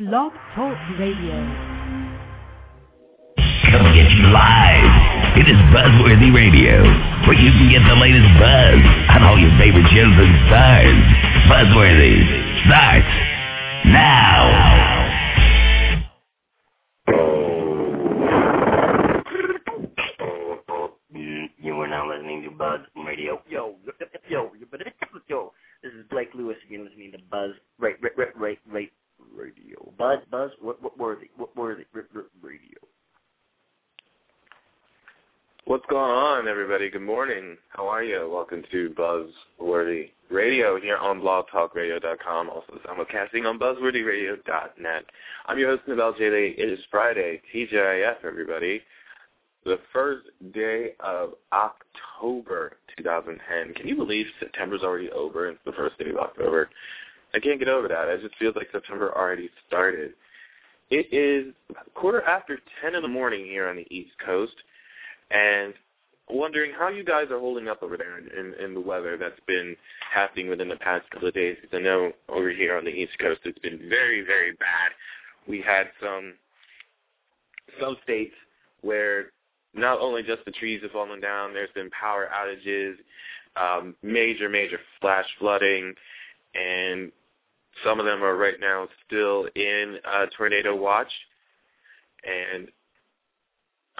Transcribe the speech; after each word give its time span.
Blog 0.00 0.32
Talk 0.56 0.78
Radio. 0.98 1.36
Coming 3.68 4.00
at 4.00 4.08
you 4.16 4.32
live. 4.32 5.36
It 5.36 5.44
is 5.44 5.60
Buzzworthy 5.76 6.32
Radio, 6.32 6.80
where 7.28 7.36
you 7.36 7.52
can 7.52 7.68
get 7.68 7.84
the 7.86 8.00
latest 8.00 8.24
buzz 8.40 8.80
on 9.12 9.24
all 9.24 9.36
your 9.36 9.52
favorite 9.60 9.84
shows 9.92 10.16
and 10.16 10.32
stars. 10.48 11.04
Buzzworthy 11.52 12.16
starts 12.64 13.12
now. 13.92 14.48
You 21.60 21.74
are 21.74 21.88
now 21.88 22.08
listening 22.08 22.42
to 22.44 22.50
Buzz 22.52 22.80
Radio. 23.04 23.42
Yo, 23.50 23.74
yo, 24.30 24.50
yo, 24.50 24.50
yo. 25.28 25.52
This 25.82 25.92
is 25.92 26.06
Blake 26.08 26.30
Lewis. 26.34 26.56
You're 26.70 26.84
listening 26.84 27.12
to 27.12 27.18
Buzz 27.30 27.50
right, 27.78 27.96
right, 28.00 28.16
right, 28.16 28.34
right, 28.40 28.58
right, 28.72 28.90
radio. 29.34 29.92
Buzz, 29.98 30.18
Buzz, 30.30 30.50
what, 30.60 30.82
what 30.82 30.98
worthy, 30.98 31.30
what 31.36 31.54
worthy, 31.56 31.84
r- 31.94 32.06
r- 32.14 32.24
radio. 32.42 32.78
What's 35.66 35.84
going 35.88 36.10
on, 36.10 36.48
everybody? 36.60 36.90
Good 36.90 37.00
morning. 37.00 37.56
How 37.70 37.88
are 37.88 38.04
you? 38.04 38.28
Welcome 38.30 38.62
to 38.70 38.90
Buzzworthy 38.90 40.10
Radio 40.28 40.78
here 40.78 40.98
on 40.98 41.18
blogtalkradio.com, 41.18 42.50
also 42.50 42.78
simulcasting 42.86 43.46
on 43.46 43.58
buzzworthyradio.net. 43.58 45.04
I'm 45.46 45.58
your 45.58 45.70
host, 45.70 45.88
Nabel 45.88 46.12
J. 46.18 46.28
Lee. 46.28 46.54
It 46.58 46.68
is 46.68 46.78
Friday, 46.90 47.40
TGIF, 47.54 48.16
everybody. 48.26 48.82
The 49.64 49.78
first 49.90 50.26
day 50.52 50.92
of 51.00 51.30
October 51.50 52.76
2010. 52.98 53.72
Can 53.72 53.88
you 53.88 53.96
believe 53.96 54.26
September's 54.38 54.82
already 54.82 55.10
over 55.12 55.48
and 55.48 55.56
it's 55.56 55.64
the 55.64 55.72
first 55.72 55.98
day 55.98 56.10
of 56.10 56.18
October? 56.18 56.68
I 57.32 57.38
can't 57.38 57.58
get 57.58 57.68
over 57.68 57.88
that. 57.88 58.08
It 58.08 58.20
just 58.20 58.36
feels 58.36 58.54
like 58.54 58.68
September 58.70 59.16
already 59.16 59.48
started. 59.66 60.12
It 60.90 61.06
is 61.10 61.54
quarter 61.94 62.20
after 62.24 62.58
10 62.82 62.96
in 62.96 63.00
the 63.00 63.08
morning 63.08 63.46
here 63.46 63.66
on 63.66 63.76
the 63.76 63.86
East 63.90 64.12
Coast 64.22 64.56
and 65.30 65.72
wondering 66.32 66.72
how 66.76 66.88
you 66.88 67.04
guys 67.04 67.26
are 67.30 67.38
holding 67.38 67.68
up 67.68 67.82
over 67.82 67.96
there 67.96 68.18
in, 68.18 68.28
in, 68.28 68.64
in 68.64 68.74
the 68.74 68.80
weather 68.80 69.16
that's 69.16 69.40
been 69.46 69.76
happening 70.12 70.48
within 70.48 70.68
the 70.68 70.76
past 70.76 71.08
couple 71.10 71.28
of 71.28 71.34
days. 71.34 71.56
Because 71.60 71.76
I 71.78 71.82
know 71.82 72.12
over 72.28 72.50
here 72.50 72.76
on 72.76 72.84
the 72.84 72.90
East 72.90 73.18
Coast 73.18 73.40
it's 73.44 73.58
been 73.58 73.88
very, 73.88 74.22
very 74.22 74.52
bad. 74.52 74.92
We 75.48 75.60
had 75.60 75.88
some 76.02 76.34
some 77.80 77.96
states 78.02 78.34
where 78.82 79.26
not 79.74 80.00
only 80.00 80.22
just 80.22 80.44
the 80.44 80.50
trees 80.50 80.82
have 80.82 80.90
fallen 80.90 81.20
down, 81.20 81.54
there's 81.54 81.70
been 81.74 81.90
power 81.90 82.28
outages, 82.34 82.94
um, 83.56 83.94
major, 84.02 84.48
major 84.48 84.78
flash 85.00 85.26
flooding, 85.38 85.94
and 86.54 87.12
some 87.84 88.00
of 88.00 88.06
them 88.06 88.22
are 88.22 88.36
right 88.36 88.58
now 88.60 88.88
still 89.06 89.46
in 89.54 89.98
uh, 90.04 90.26
tornado 90.36 90.74
watch. 90.74 91.10
And 92.24 92.68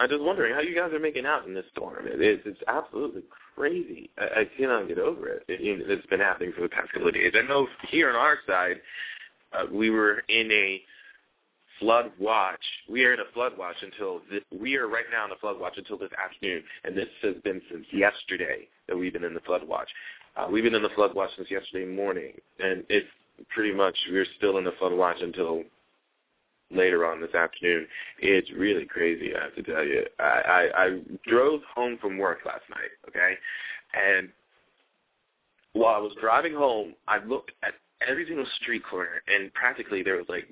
I'm 0.01 0.09
just 0.09 0.23
wondering 0.23 0.55
how 0.55 0.63
you 0.63 0.75
guys 0.75 0.95
are 0.95 0.99
making 0.99 1.27
out 1.27 1.47
in 1.47 1.53
this 1.53 1.67
storm. 1.73 2.07
It 2.07 2.23
is, 2.23 2.41
it's 2.47 2.61
absolutely 2.67 3.23
crazy. 3.55 4.09
I, 4.17 4.41
I 4.41 4.45
cannot 4.57 4.89
get 4.89 4.99
over 4.99 5.29
it. 5.29 5.45
it. 5.47 5.61
It's 5.61 6.07
been 6.07 6.21
happening 6.21 6.53
for 6.57 6.63
the 6.63 6.71
past 6.71 6.91
couple 6.93 7.09
of 7.09 7.15
days. 7.15 7.35
I 7.37 7.47
know 7.47 7.69
here 7.91 8.09
on 8.09 8.17
our 8.17 8.39
side, 8.47 8.81
uh, 9.53 9.67
we 9.71 9.91
were 9.91 10.23
in 10.31 10.51
a 10.51 10.81
flood 11.79 12.13
watch. 12.19 12.63
We 12.89 13.05
are 13.05 13.13
in 13.13 13.21
a 13.21 13.31
flood 13.35 13.53
watch 13.59 13.77
until 13.83 14.23
this, 14.31 14.41
we 14.59 14.77
are 14.77 14.89
right 14.89 15.05
now 15.13 15.27
in 15.27 15.33
a 15.33 15.37
flood 15.37 15.61
watch 15.61 15.75
until 15.77 15.99
this 15.99 16.11
afternoon, 16.13 16.63
and 16.85 16.97
this 16.97 17.09
has 17.21 17.35
been 17.45 17.61
since 17.71 17.85
yesterday 17.93 18.69
that 18.89 18.97
we've 18.97 19.13
been 19.13 19.25
in 19.25 19.35
the 19.35 19.41
flood 19.41 19.69
watch. 19.69 19.89
Uh, 20.35 20.47
we've 20.51 20.65
been 20.65 20.75
in 20.75 20.83
the 20.83 20.89
flood 20.95 21.15
watch 21.15 21.31
since 21.37 21.51
yesterday 21.51 21.85
morning, 21.85 22.33
and 22.59 22.85
it's 22.89 23.09
pretty 23.51 23.75
much 23.75 23.97
we're 24.11 24.27
still 24.39 24.57
in 24.57 24.65
the 24.65 24.73
flood 24.79 24.93
watch 24.93 25.17
until 25.21 25.63
later 26.71 27.07
on 27.07 27.21
this 27.21 27.35
afternoon. 27.35 27.87
It's 28.21 28.51
really 28.53 28.85
crazy, 28.85 29.33
I 29.35 29.45
have 29.45 29.55
to 29.57 29.63
tell 29.63 29.85
you. 29.85 30.05
I, 30.19 30.23
I, 30.25 30.85
I 30.85 31.01
drove 31.27 31.61
home 31.75 31.99
from 32.01 32.19
work 32.19 32.39
last 32.45 32.65
night, 32.71 32.91
okay, 33.09 33.37
and 33.95 34.29
while 35.73 35.95
I 35.95 35.99
was 35.99 36.13
driving 36.21 36.55
home, 36.55 36.95
I 37.07 37.25
looked 37.25 37.53
at 37.63 37.75
every 38.07 38.27
single 38.27 38.47
street 38.61 38.83
corner, 38.89 39.23
and 39.29 39.53
practically 39.55 40.03
there 40.03 40.17
was 40.17 40.27
like 40.29 40.49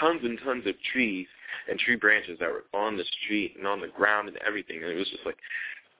tons 0.00 0.20
and 0.22 0.38
tons 0.44 0.66
of 0.66 0.74
trees 0.92 1.26
and 1.68 1.78
tree 1.78 1.96
branches 1.96 2.38
that 2.40 2.50
were 2.50 2.64
on 2.74 2.96
the 2.96 3.04
street 3.22 3.54
and 3.56 3.66
on 3.66 3.80
the 3.80 3.88
ground 3.88 4.28
and 4.28 4.38
everything. 4.46 4.82
And 4.82 4.92
it 4.92 4.96
was 4.96 5.08
just 5.10 5.24
like 5.24 5.36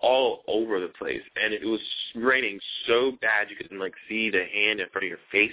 all 0.00 0.43
over 0.49 0.81
the 0.81 0.89
place. 0.89 1.22
And 1.43 1.55
it 1.55 1.65
was 1.65 1.81
raining 2.15 2.59
so 2.87 3.12
bad 3.21 3.49
you 3.49 3.56
couldn't 3.56 3.78
like 3.78 3.95
see 4.09 4.31
the 4.31 4.45
hand 4.53 4.81
in 4.81 4.89
front 4.89 5.05
of 5.05 5.09
your 5.09 5.19
face. 5.31 5.53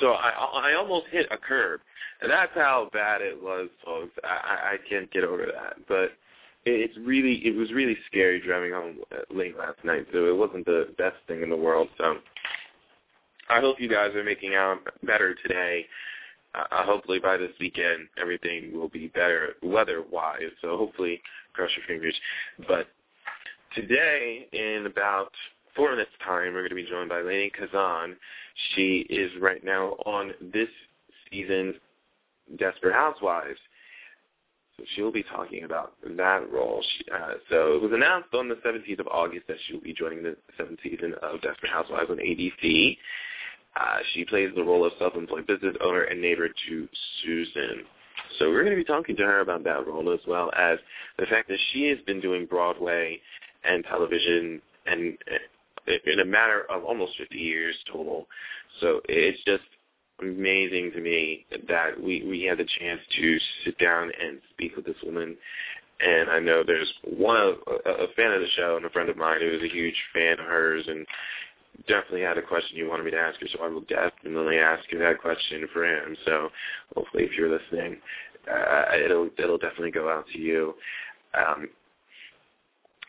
So 0.00 0.12
I 0.12 0.30
I 0.30 0.74
almost 0.74 1.06
hit 1.10 1.26
a 1.30 1.36
curb. 1.36 1.80
And 2.20 2.30
that's 2.30 2.52
how 2.54 2.90
bad 2.92 3.20
it 3.20 3.40
was, 3.40 3.68
folks. 3.84 4.10
I, 4.24 4.74
I 4.74 4.76
can't 4.88 5.08
get 5.12 5.22
over 5.22 5.46
that. 5.46 5.76
But 5.86 6.10
it's 6.64 6.96
really 6.98 7.34
it 7.46 7.54
was 7.54 7.72
really 7.72 7.96
scary 8.06 8.40
driving 8.40 8.72
home 8.72 8.98
late 9.30 9.56
last 9.56 9.78
night. 9.84 10.06
So 10.12 10.26
it 10.26 10.36
wasn't 10.36 10.66
the 10.66 10.94
best 10.98 11.16
thing 11.26 11.42
in 11.42 11.50
the 11.50 11.56
world. 11.56 11.88
So 11.96 12.16
I 13.48 13.60
hope 13.60 13.80
you 13.80 13.88
guys 13.88 14.14
are 14.14 14.24
making 14.24 14.54
out 14.54 14.78
better 15.02 15.34
today 15.34 15.86
uh, 16.54 16.84
hopefully 16.84 17.18
by 17.18 17.36
this 17.36 17.52
weekend 17.60 18.08
everything 18.20 18.72
will 18.72 18.88
be 18.88 19.08
better 19.08 19.54
weather-wise. 19.62 20.50
So 20.62 20.76
hopefully, 20.76 21.20
cross 21.52 21.70
your 21.76 21.86
fingers. 21.86 22.14
But 22.66 22.88
today, 23.74 24.48
in 24.52 24.86
about 24.86 25.32
four 25.76 25.90
minutes' 25.90 26.10
time, 26.24 26.54
we're 26.54 26.60
going 26.60 26.70
to 26.70 26.74
be 26.74 26.88
joined 26.88 27.08
by 27.08 27.20
Lainie 27.20 27.52
Kazan. 27.52 28.16
She 28.74 29.06
is 29.08 29.30
right 29.40 29.62
now 29.64 29.96
on 30.04 30.32
this 30.40 30.68
season's 31.30 31.74
Desperate 32.56 32.94
Housewives. 32.94 33.58
So 34.76 34.84
she'll 34.94 35.12
be 35.12 35.24
talking 35.24 35.64
about 35.64 35.94
that 36.16 36.50
role. 36.52 36.82
She, 36.82 37.10
uh, 37.10 37.34
so 37.50 37.74
it 37.74 37.82
was 37.82 37.92
announced 37.92 38.32
on 38.32 38.48
the 38.48 38.54
17th 38.56 39.00
of 39.00 39.08
August 39.08 39.46
that 39.48 39.56
she'll 39.66 39.80
be 39.80 39.92
joining 39.92 40.22
the 40.22 40.36
seventh 40.56 40.78
season 40.82 41.14
of 41.20 41.40
Desperate 41.42 41.72
Housewives 41.72 42.10
on 42.10 42.18
ABC. 42.18 42.96
Uh, 43.76 43.98
she 44.12 44.24
plays 44.24 44.50
the 44.54 44.62
role 44.62 44.84
of 44.84 44.92
self-employed 44.98 45.46
business 45.46 45.76
owner 45.80 46.02
and 46.02 46.20
neighbor 46.20 46.48
to 46.48 46.88
Susan. 47.22 47.84
So 48.38 48.50
we're 48.50 48.64
going 48.64 48.76
to 48.76 48.82
be 48.82 48.84
talking 48.84 49.16
to 49.16 49.24
her 49.24 49.40
about 49.40 49.64
that 49.64 49.86
role 49.86 50.12
as 50.12 50.20
well 50.26 50.50
as 50.56 50.78
the 51.18 51.26
fact 51.26 51.48
that 51.48 51.58
she 51.72 51.88
has 51.88 51.98
been 52.06 52.20
doing 52.20 52.46
Broadway 52.46 53.20
and 53.64 53.84
television 53.84 54.62
and 54.86 55.18
in 56.06 56.20
a 56.20 56.24
matter 56.24 56.66
of 56.70 56.84
almost 56.84 57.12
50 57.18 57.36
years 57.36 57.74
total. 57.90 58.26
So 58.80 59.00
it's 59.08 59.42
just 59.44 59.62
amazing 60.20 60.92
to 60.92 61.00
me 61.00 61.46
that 61.68 62.00
we, 62.00 62.24
we 62.28 62.44
had 62.44 62.58
the 62.58 62.66
chance 62.78 63.00
to 63.18 63.38
sit 63.64 63.78
down 63.78 64.10
and 64.20 64.40
speak 64.50 64.76
with 64.76 64.84
this 64.84 64.96
woman. 65.04 65.36
And 66.00 66.30
I 66.30 66.38
know 66.38 66.62
there's 66.64 66.92
one 67.04 67.36
a, 67.36 67.90
a 67.90 68.08
fan 68.16 68.32
of 68.32 68.40
the 68.40 68.48
show 68.56 68.76
and 68.76 68.84
a 68.84 68.90
friend 68.90 69.08
of 69.08 69.16
mine 69.16 69.40
who 69.40 69.50
is 69.50 69.62
a 69.62 69.74
huge 69.74 69.96
fan 70.12 70.34
of 70.34 70.46
hers 70.46 70.84
and 70.86 71.06
definitely 71.86 72.22
had 72.22 72.38
a 72.38 72.42
question 72.42 72.76
you 72.76 72.88
wanted 72.88 73.04
me 73.04 73.10
to 73.12 73.18
ask 73.18 73.40
her, 73.40 73.46
so 73.52 73.62
I 73.62 73.68
will 73.68 73.82
definitely 73.82 74.58
ask 74.58 74.90
you 74.90 74.98
that 74.98 75.20
question 75.20 75.68
for 75.72 75.84
him. 75.84 76.16
So 76.24 76.48
hopefully, 76.94 77.24
if 77.24 77.32
you're 77.36 77.50
listening, 77.50 77.98
uh, 78.50 78.84
it'll 79.04 79.28
it'll 79.38 79.58
definitely 79.58 79.90
go 79.90 80.08
out 80.08 80.26
to 80.32 80.38
you. 80.38 80.74
Um, 81.34 81.68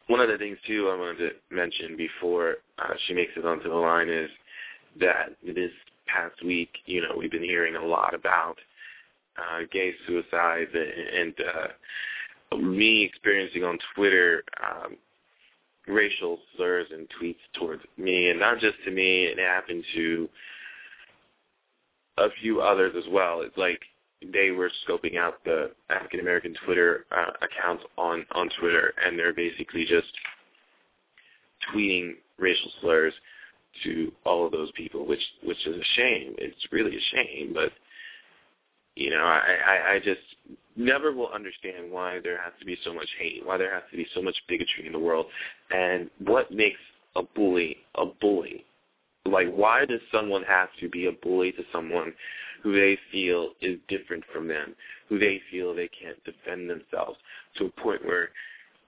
one 0.10 0.20
of 0.20 0.28
the 0.28 0.40
things 0.40 0.58
too 0.66 0.90
I 0.92 0.98
wanted 0.98 1.18
to 1.20 1.56
mention 1.56 1.96
before 1.96 2.56
uh, 2.80 2.94
she 3.06 3.14
makes 3.14 3.32
it 3.38 3.46
onto 3.46 3.70
the 3.70 3.76
line 3.76 4.10
is 4.10 4.30
that 5.00 5.36
this 5.46 5.72
past 6.08 6.44
week, 6.44 6.70
you 6.86 7.02
know, 7.02 7.16
we've 7.16 7.32
been 7.32 7.44
hearing 7.44 7.76
a 7.76 7.86
lot 7.86 8.16
about 8.16 8.56
uh, 9.38 9.66
gay 9.72 9.94
suicides 10.08 10.72
and, 10.74 11.20
and 11.20 11.34
uh, 12.52 12.58
me 12.58 13.04
experiencing 13.04 13.64
on 13.64 13.78
Twitter 13.96 14.44
um, 14.64 14.98
racial 15.88 16.40
slurs 16.58 16.88
and 16.92 17.08
tweets 17.22 17.36
towards 17.54 17.84
me, 17.96 18.32
and 18.32 18.40
not 18.40 18.60
just 18.60 18.78
to 18.86 18.92
me. 18.92 19.26
It 19.26 19.38
happened 19.38 19.84
to 19.94 20.28
a 22.18 22.30
few 22.42 22.62
others 22.62 22.96
as 22.98 23.06
well. 23.12 23.42
It's 23.42 23.58
like 23.58 23.80
they 24.34 24.52
were 24.52 24.72
scoping 24.88 25.18
out 25.18 25.44
the 25.46 25.72
African 25.90 26.20
American 26.20 26.54
Twitter 26.66 27.06
uh, 27.12 27.32
accounts 27.42 27.84
on 27.98 28.26
on 28.32 28.50
Twitter, 28.60 28.94
and 29.04 29.18
they're 29.18 29.34
basically 29.34 29.86
just 29.86 30.08
tweeting 31.74 32.16
racial 32.38 32.72
slurs 32.82 33.14
to 33.84 34.12
all 34.26 34.46
of 34.46 34.52
those 34.52 34.72
people, 34.72 35.06
which 35.06 35.24
which 35.44 35.66
is 35.66 35.76
a 35.76 35.86
shame. 35.96 36.36
It's 36.38 36.72
really 36.72 36.96
a 36.96 37.16
shame, 37.16 37.52
but 37.54 37.72
you 38.96 39.12
know, 39.12 39.24
I, 39.24 39.56
I, 39.66 39.94
I 39.94 40.00
just 40.00 40.20
never 40.76 41.14
will 41.14 41.30
understand 41.30 41.92
why 41.92 42.20
there 42.22 42.42
has 42.42 42.54
to 42.60 42.66
be 42.66 42.78
so 42.84 42.94
much 42.94 43.08
hate, 43.18 43.46
why 43.46 43.58
there 43.58 43.74
has 43.74 43.84
to 43.92 43.98
be 43.98 44.08
so 44.14 44.22
much 44.22 44.36
bigotry 44.48 44.86
in 44.86 44.92
the 44.92 45.00
world, 45.00 45.28
and 45.72 46.10
what 46.20 46.52
makes 46.52 46.80
a 47.16 47.24
bully 47.24 47.78
a 47.96 48.06
bully. 48.06 48.66
Like, 49.26 49.52
why 49.54 49.86
does 49.86 50.02
someone 50.12 50.44
have 50.44 50.70
to 50.80 50.90
be 50.90 51.08
a 51.08 51.12
bully 51.12 51.52
to 51.54 51.64
someone 51.72 52.14
who 52.64 52.74
they 52.74 52.98
feel 53.12 53.52
is 53.62 53.78
different 53.88 54.24
from 54.34 54.48
them, 54.48 54.76
who 55.08 55.20
they 55.20 55.42
feel 55.50 55.74
they 55.74 55.90
can't 55.90 56.22
defend 56.24 56.70
themselves, 56.70 57.18
to 57.58 57.66
a 57.66 57.82
point 57.82 58.06
where 58.06 58.30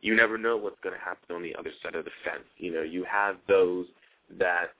you 0.02 0.16
never 0.16 0.38
know 0.38 0.58
what's 0.58 0.80
going 0.84 0.96
to 0.96 1.02
happen 1.02 1.36
on 1.36 1.44
the 1.44 1.56
other 1.56 1.72
side 1.84 1.96
of 1.96 2.06
the 2.06 2.12
fence. 2.24 2.44
You 2.58 2.74
know, 2.74 2.82
you 2.82 3.06
have 3.06 3.38
those 3.48 3.86
that 4.38 4.72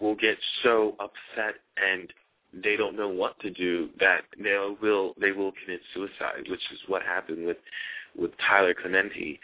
will 0.00 0.14
get 0.14 0.36
so 0.62 0.94
upset 1.00 1.54
and 1.76 2.12
they 2.62 2.76
don't 2.76 2.96
know 2.96 3.08
what 3.08 3.38
to 3.40 3.50
do, 3.50 3.88
that 3.98 4.22
they 4.38 4.56
will 4.80 5.14
they 5.20 5.32
will 5.32 5.52
commit 5.64 5.80
suicide, 5.92 6.48
which 6.48 6.60
is 6.72 6.78
what 6.86 7.02
happened 7.02 7.46
with 7.46 7.56
with 8.16 8.30
Tyler 8.48 8.74
Clementi. 8.74 9.40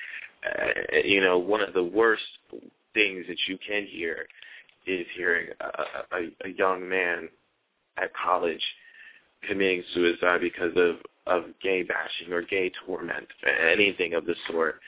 Uh, 0.46 0.98
you 1.04 1.20
know, 1.20 1.38
one 1.38 1.60
of 1.60 1.74
the 1.74 1.82
worst 1.82 2.22
things 2.94 3.24
that 3.28 3.38
you 3.46 3.58
can 3.66 3.86
hear 3.86 4.26
is 4.86 5.06
hearing 5.16 5.48
a, 5.60 6.16
a, 6.16 6.20
a 6.46 6.48
young 6.56 6.88
man 6.88 7.28
at 7.96 8.10
college 8.14 8.62
committing 9.46 9.82
suicide 9.94 10.40
because 10.40 10.72
of 10.76 10.96
of 11.26 11.44
gay 11.62 11.82
bashing 11.82 12.32
or 12.32 12.42
gay 12.42 12.72
torment, 12.86 13.26
anything 13.72 14.14
of 14.14 14.24
the 14.24 14.34
sort. 14.50 14.80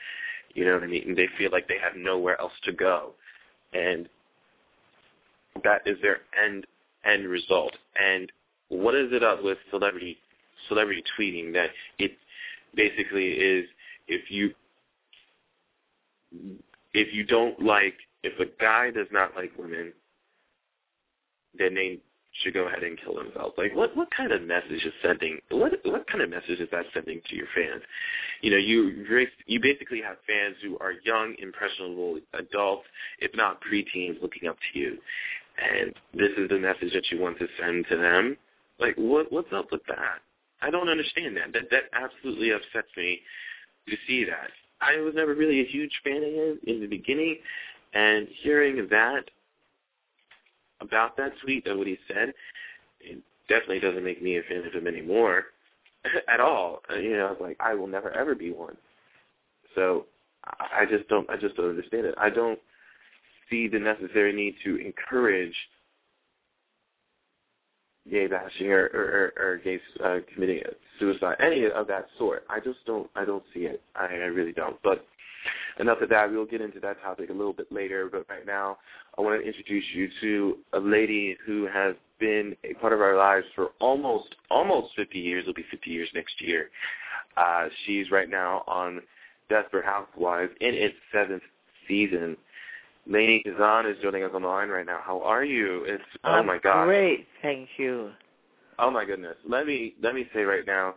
You 0.53 0.65
know 0.65 0.73
what 0.73 0.83
I 0.83 0.87
mean? 0.87 1.03
And 1.07 1.17
they 1.17 1.29
feel 1.37 1.51
like 1.51 1.67
they 1.67 1.77
have 1.81 1.95
nowhere 1.95 2.39
else 2.39 2.51
to 2.65 2.73
go, 2.73 3.11
and 3.73 4.09
that 5.63 5.81
is 5.85 5.97
their 6.01 6.17
end 6.43 6.65
end 7.05 7.27
result. 7.27 7.73
And 8.01 8.31
what 8.69 8.95
is 8.95 9.11
it 9.11 9.23
up 9.23 9.43
with 9.43 9.57
celebrity 9.71 10.17
celebrity 10.67 11.03
tweeting 11.17 11.53
that 11.53 11.69
it 11.99 12.11
basically 12.75 13.29
is 13.29 13.65
if 14.07 14.29
you 14.29 14.53
if 16.93 17.13
you 17.13 17.23
don't 17.23 17.61
like 17.61 17.95
if 18.23 18.39
a 18.39 18.49
guy 18.61 18.91
does 18.91 19.07
not 19.11 19.35
like 19.35 19.51
women, 19.57 19.91
then 21.57 21.75
they 21.75 21.99
should 22.41 22.53
go 22.53 22.67
ahead 22.67 22.83
and 22.83 22.97
kill 23.03 23.15
themselves. 23.15 23.53
Like 23.57 23.75
what 23.75 23.95
what 23.95 24.09
kind 24.15 24.31
of 24.31 24.41
message 24.41 24.83
is 24.85 24.93
sending 25.03 25.39
what 25.49 25.73
what 25.83 26.07
kind 26.07 26.23
of 26.23 26.29
message 26.29 26.59
is 26.59 26.69
that 26.71 26.85
sending 26.93 27.21
to 27.29 27.35
your 27.35 27.47
fans? 27.55 27.83
You 28.41 28.51
know, 28.51 28.57
you 28.57 29.05
you 29.45 29.59
basically 29.59 30.01
have 30.01 30.17
fans 30.27 30.55
who 30.63 30.77
are 30.79 30.93
young, 31.03 31.35
impressionable 31.39 32.19
adults, 32.33 32.85
if 33.19 33.31
not 33.35 33.59
preteens, 33.61 34.21
looking 34.21 34.47
up 34.47 34.57
to 34.71 34.79
you 34.79 34.97
and 35.57 35.93
this 36.13 36.31
is 36.37 36.49
the 36.49 36.59
message 36.59 36.93
that 36.93 37.09
you 37.11 37.19
want 37.19 37.37
to 37.39 37.47
send 37.59 37.85
to 37.89 37.97
them. 37.97 38.37
Like, 38.79 38.95
what 38.95 39.31
what's 39.31 39.53
up 39.53 39.71
with 39.71 39.81
that? 39.87 40.19
I 40.61 40.69
don't 40.69 40.89
understand 40.89 41.37
that. 41.37 41.53
That 41.53 41.69
that 41.71 41.83
absolutely 41.93 42.51
upsets 42.51 42.89
me 42.97 43.21
to 43.89 43.95
see 44.07 44.23
that. 44.25 44.49
I 44.83 44.99
was 45.01 45.13
never 45.15 45.33
really 45.33 45.61
a 45.61 45.65
huge 45.65 45.91
fan 46.03 46.17
of 46.17 46.23
him 46.23 46.59
in 46.67 46.81
the 46.81 46.87
beginning, 46.87 47.37
and 47.93 48.27
hearing 48.41 48.87
that 48.89 49.23
about 50.81 51.15
that 51.17 51.31
tweet 51.41 51.65
and 51.67 51.77
what 51.77 51.87
he 51.87 51.97
said, 52.07 52.33
it 52.99 53.21
definitely 53.47 53.79
doesn't 53.79 54.03
make 54.03 54.21
me 54.21 54.37
a 54.37 54.43
fan 54.43 54.65
of 54.65 54.73
him 54.73 54.87
anymore 54.87 55.45
at 56.33 56.39
all. 56.39 56.81
Uh, 56.91 56.97
you 56.97 57.17
know, 57.17 57.27
I 57.27 57.31
was 57.31 57.41
like 57.41 57.57
I 57.59 57.73
will 57.73 57.87
never 57.87 58.11
ever 58.11 58.35
be 58.35 58.51
one. 58.51 58.77
So 59.75 60.05
I 60.45 60.85
just 60.89 61.07
don't. 61.07 61.29
I 61.29 61.37
just 61.37 61.55
don't 61.55 61.69
understand 61.69 62.05
it. 62.05 62.15
I 62.17 62.29
don't 62.29 62.59
see 63.49 63.67
the 63.67 63.79
necessary 63.79 64.33
need 64.33 64.55
to 64.63 64.75
encourage 64.75 65.55
gay 68.09 68.27
bashing 68.27 68.71
or, 68.71 68.89
or, 68.93 69.33
or, 69.37 69.51
or 69.51 69.57
gays 69.57 69.79
uh, 70.03 70.17
committing 70.33 70.61
suicide, 70.99 71.35
any 71.39 71.65
of 71.65 71.87
that 71.87 72.07
sort. 72.17 72.45
I 72.49 72.59
just 72.59 72.79
don't, 72.85 73.09
I 73.15 73.25
don't 73.25 73.43
see 73.53 73.61
it. 73.61 73.81
I, 73.95 74.05
I 74.05 74.27
really 74.27 74.53
don't. 74.53 74.77
But 74.83 75.05
enough 75.79 76.01
of 76.01 76.09
that. 76.09 76.31
We'll 76.31 76.45
get 76.45 76.61
into 76.61 76.79
that 76.81 77.01
topic 77.01 77.29
a 77.29 77.33
little 77.33 77.53
bit 77.53 77.71
later. 77.71 78.09
But 78.11 78.25
right 78.29 78.45
now, 78.45 78.77
I 79.17 79.21
want 79.21 79.41
to 79.41 79.47
introduce 79.47 79.85
you 79.93 80.09
to 80.21 80.57
a 80.73 80.79
lady 80.79 81.37
who 81.45 81.67
has 81.67 81.95
been 82.19 82.55
a 82.63 82.73
part 82.75 82.93
of 82.93 83.01
our 83.01 83.17
lives 83.17 83.45
for 83.55 83.71
almost, 83.79 84.35
almost 84.49 84.95
50 84.95 85.19
years. 85.19 85.43
It'll 85.43 85.53
be 85.53 85.65
50 85.71 85.89
years 85.89 86.09
next 86.13 86.41
year. 86.41 86.69
Uh, 87.37 87.67
she's 87.85 88.11
right 88.11 88.29
now 88.29 88.63
on 88.67 89.01
Desperate 89.49 89.85
Housewives 89.85 90.51
in 90.61 90.73
its 90.73 90.95
seventh 91.11 91.43
season. 91.87 92.37
Lainie 93.09 93.43
Kazan 93.43 93.85
is 93.85 93.97
joining 94.01 94.23
us 94.23 94.31
on 94.33 94.43
the 94.43 94.47
line 94.47 94.69
right 94.69 94.85
now. 94.85 94.99
How 95.03 95.21
are 95.21 95.43
you? 95.43 95.83
It's 95.85 96.03
oh 96.23 96.29
I'm 96.29 96.43
oh 96.45 96.47
my 96.47 96.57
god. 96.57 96.85
Great, 96.85 97.27
thank 97.41 97.69
you. 97.77 98.11
Oh 98.79 98.89
my 98.89 99.05
goodness. 99.05 99.35
Let 99.47 99.65
me 99.65 99.95
let 100.01 100.15
me 100.15 100.27
say 100.33 100.43
right 100.43 100.65
now, 100.65 100.95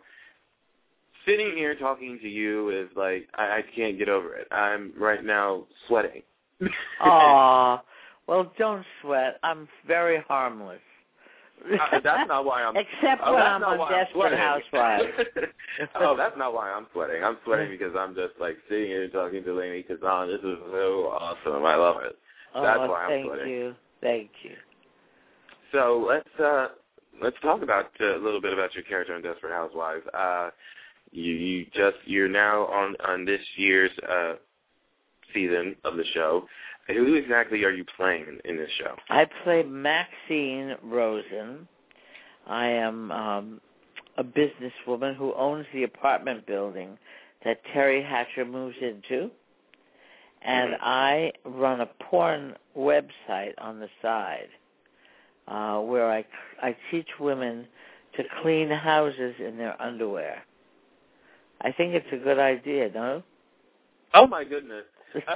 sitting 1.27 1.57
here 1.57 1.75
talking 1.75 2.19
to 2.21 2.29
you 2.29 2.71
is 2.71 2.89
like 2.97 3.29
I, 3.35 3.59
I 3.59 3.65
can't 3.75 3.99
get 3.99 4.09
over 4.09 4.35
it. 4.37 4.47
I'm 4.51 4.93
right 4.97 5.25
now 5.25 5.67
sweating. 5.89 6.23
Aw, 7.01 7.83
well, 8.27 8.53
don't 8.59 8.85
sweat. 9.03 9.39
I'm 9.43 9.69
very 9.87 10.23
harmless. 10.29 10.81
Uh, 11.65 12.01
that's 12.03 12.29
not 12.29 12.45
why 12.45 12.63
I'm. 12.63 12.77
Except 12.77 13.23
oh, 13.25 13.35
when 13.35 13.43
I'm 13.43 13.63
on 13.63 13.91
Desperate 13.91 14.33
I'm. 14.33 14.39
Housewives. 14.39 15.05
oh, 16.01 16.17
that's 16.17 16.37
not 16.37 16.55
why 16.55 16.71
I'm 16.71 16.87
sweating. 16.93 17.23
I'm 17.25 17.39
sweating 17.45 17.71
because 17.71 17.95
I'm 17.99 18.15
just 18.15 18.35
like 18.41 18.57
sitting 18.69 18.87
here 18.87 19.09
talking 19.09 19.43
to 19.45 19.51
Lainie 19.51 19.87
Kazan. 19.87 20.29
This 20.29 20.41
is 20.41 20.59
so 20.71 21.17
awesome. 21.19 21.65
I 21.65 21.75
love 21.77 21.97
it. 22.05 22.17
That's 22.55 22.79
oh, 22.81 22.89
why 22.89 23.05
I'm 23.05 23.11
thank 23.11 23.27
sweating. 23.27 23.49
you, 23.49 23.75
thank 24.01 24.31
you. 24.43 24.53
So 25.73 26.07
let's 26.09 26.41
uh 26.41 26.69
let's 27.23 27.37
talk 27.43 27.63
about 27.63 27.91
uh, 28.01 28.17
a 28.17 28.23
little 28.23 28.41
bit 28.41 28.53
about 28.53 28.75
your 28.75 28.85
character 28.85 29.15
on 29.15 29.23
Desperate 29.23 29.53
Housewives. 29.53 30.05
Uh, 30.15 30.51
you 31.11 31.33
you 31.33 31.67
just 31.75 31.97
you're 32.05 32.29
now 32.29 32.67
on 32.67 32.95
on 33.07 33.25
this 33.25 33.41
year's 33.57 33.91
uh 34.09 34.35
season 35.35 35.77
of 35.85 35.97
the 35.97 36.05
show. 36.15 36.47
Who 36.89 37.15
exactly 37.15 37.65
are 37.65 37.71
you 37.71 37.85
playing 37.97 38.27
in, 38.29 38.51
in 38.51 38.57
this 38.57 38.71
show? 38.79 38.95
I 39.11 39.27
play 39.45 39.63
Maxine 39.63 40.77
Rosen. 40.83 41.67
I 42.47 42.67
am 42.67 43.11
um, 43.11 43.61
a 44.17 44.25
businesswoman 44.25 45.17
who 45.17 45.35
owns 45.35 45.67
the 45.73 45.83
apartment 45.83 46.47
building 46.47 46.97
that 47.45 47.61
Teri 47.75 48.07
Hatcher 48.07 48.45
moves 48.45 48.77
into. 48.81 49.31
And 50.43 50.75
Mm-hmm. 50.75 50.83
I 50.83 51.33
run 51.45 51.81
a 51.81 51.87
porn 51.87 52.55
website 52.77 53.55
on 53.59 53.81
the 53.81 53.89
side 54.01 54.49
uh, 55.49 55.79
where 55.81 56.11
I, 56.11 56.25
I 56.63 56.77
teach 56.91 57.09
women 57.19 57.67
to 58.17 58.23
clean 58.43 58.71
houses 58.71 59.35
in 59.45 59.57
their 59.59 59.81
underwear. 59.83 60.43
I 61.63 61.73
think 61.73 61.95
it's 61.95 62.07
a 62.13 62.17
good 62.17 62.39
idea, 62.39 62.91
no? 62.95 63.23
Oh 64.15 64.27
my 64.27 64.45
goodness. 64.45 64.85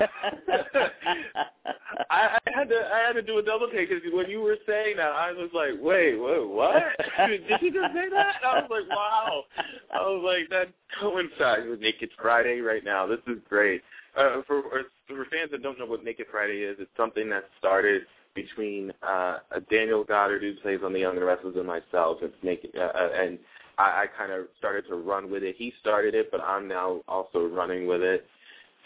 I, 2.11 2.39
I 2.47 2.51
had 2.55 2.69
to 2.69 2.91
I 2.93 3.07
had 3.07 3.13
to 3.15 3.23
do 3.23 3.39
a 3.39 3.43
double 3.43 3.69
take 3.69 3.89
because 3.89 4.03
when 4.13 4.29
you 4.29 4.41
were 4.41 4.57
saying 4.67 4.97
that, 4.97 5.13
I 5.13 5.33
was 5.33 5.51
like, 5.55 5.75
wait, 5.81 6.17
whoa, 6.17 6.47
what? 6.47 6.83
Did 7.29 7.43
you 7.63 7.73
just 7.73 7.95
say 7.95 8.09
that? 8.11 8.35
I 8.45 8.61
was 8.61 8.71
like, 8.71 8.89
wow. 8.89 9.45
I 9.93 10.01
was 10.03 10.23
like, 10.25 10.51
that 10.51 10.73
coincides 11.01 11.67
with 11.69 11.81
Naked 11.81 12.11
Friday 12.21 12.61
right 12.61 12.85
now. 12.85 13.07
This 13.07 13.21
is 13.27 13.39
great. 13.49 13.83
Uh, 14.17 14.43
for 14.47 14.63
for 15.07 15.25
fans 15.31 15.51
that 15.53 15.63
don't 15.63 15.79
know 15.79 15.87
what 15.87 16.05
Naked 16.05 16.27
Friday 16.31 16.63
is, 16.63 16.77
it's 16.81 16.91
something 16.97 17.29
that 17.31 17.45
started 17.59 18.03
between 18.35 18.93
uh, 19.03 19.39
Daniel 19.71 20.05
Goddard, 20.05 20.43
who 20.43 20.55
plays 20.63 20.81
on 20.85 20.93
The 20.93 21.01
Young 21.01 21.13
and 21.13 21.23
the 21.23 21.27
Restless, 21.27 21.57
and 21.57 21.67
myself. 21.67 22.19
It's 22.23 22.35
Naked, 22.43 22.71
uh, 22.77 22.81
uh, 22.95 23.11
and 23.15 23.39
I, 23.79 23.83
I 23.83 24.07
kind 24.17 24.33
of 24.33 24.47
started 24.59 24.87
to 24.89 24.97
run 24.97 25.31
with 25.31 25.43
it. 25.43 25.57
He 25.59 25.73
started 25.81 26.15
it, 26.15 26.31
but 26.31 26.41
I'm 26.41 26.69
now 26.69 27.01
also 27.09 27.47
running 27.47 27.87
with 27.87 28.03
it. 28.03 28.27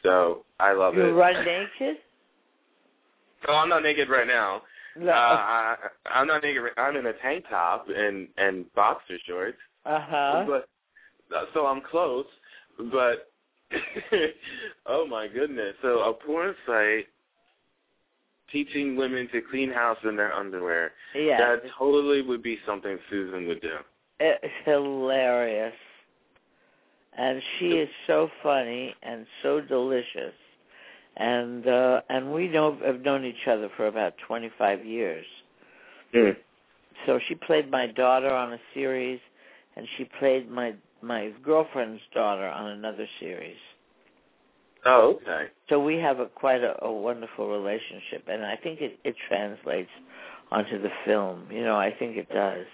So 0.05 0.45
I 0.61 0.73
love 0.73 0.95
you 0.95 1.07
it. 1.07 1.13
run 1.13 1.45
naked? 1.45 1.97
Oh, 3.49 3.57
I'm 3.57 3.69
not 3.69 3.83
naked 3.83 4.09
right 4.09 4.27
now. 4.27 4.63
No. 4.97 5.11
Uh, 5.11 5.15
I, 5.15 5.77
I'm 6.07 6.27
not 6.27 6.43
naked. 6.43 6.63
right- 6.63 6.73
I'm 6.79 6.97
in 6.97 7.07
a 7.07 7.13
tank 7.15 7.45
top 7.51 7.87
and 7.95 8.29
and 8.39 8.73
boxer 8.75 9.19
shorts. 9.27 9.59
uh-huh. 9.87 10.45
But 10.47 10.69
uh, 11.37 11.45
so 11.53 11.67
I'm 11.67 11.81
close. 11.81 12.27
But 12.93 13.31
oh 14.87 15.07
my 15.07 15.27
goodness! 15.27 15.75
So 15.83 16.01
a 16.01 16.13
porn 16.15 16.55
site 16.67 17.07
teaching 18.53 18.95
women 18.97 19.29
to 19.33 19.41
clean 19.51 19.73
house 19.73 19.99
in 20.05 20.17
their 20.17 20.33
underwear. 20.33 20.93
Yeah. 21.15 21.39
That 21.39 21.63
totally 21.79 22.23
would 22.23 22.43
be 22.43 22.59
something 22.67 22.99
Susan 23.11 23.49
would 23.49 23.61
do. 23.61 23.77
It's 24.21 24.45
hilarious. 24.65 25.73
And 27.17 27.41
she 27.59 27.67
is 27.67 27.89
so 28.07 28.29
funny 28.43 28.95
and 29.03 29.27
so 29.43 29.61
delicious. 29.61 30.35
And 31.17 31.67
uh 31.67 32.01
and 32.09 32.33
we 32.33 32.49
know 32.49 32.77
have 32.85 33.03
known 33.03 33.25
each 33.25 33.47
other 33.47 33.69
for 33.77 33.87
about 33.87 34.15
25 34.27 34.85
years. 34.85 35.25
Mm. 36.13 36.37
So 37.07 37.21
she 37.29 37.35
played 37.35 37.71
my 37.71 37.87
daughter 37.87 38.31
on 38.31 38.53
a 38.53 38.59
series 38.73 39.21
and 39.77 39.87
she 39.97 40.09
played 40.19 40.51
my 40.51 40.75
my 41.03 41.33
girlfriend's 41.45 42.03
daughter 42.15 42.49
on 42.49 42.71
another 42.71 43.07
series. 43.21 43.59
Oh, 44.87 45.21
okay. 45.23 45.47
So 45.69 45.81
we 45.81 45.97
have 45.99 46.19
a 46.19 46.27
quite 46.27 46.63
a, 46.63 46.85
a 46.85 46.93
wonderful 46.93 47.49
relationship 47.49 48.25
and 48.29 48.45
I 48.45 48.57
think 48.57 48.81
it 48.81 48.99
it 49.05 49.15
translates 49.29 49.91
onto 50.51 50.83
the 50.83 50.91
film. 51.05 51.47
You 51.51 51.63
know, 51.63 51.77
I 51.77 51.93
think 51.97 52.17
it 52.17 52.29
does. 52.29 52.67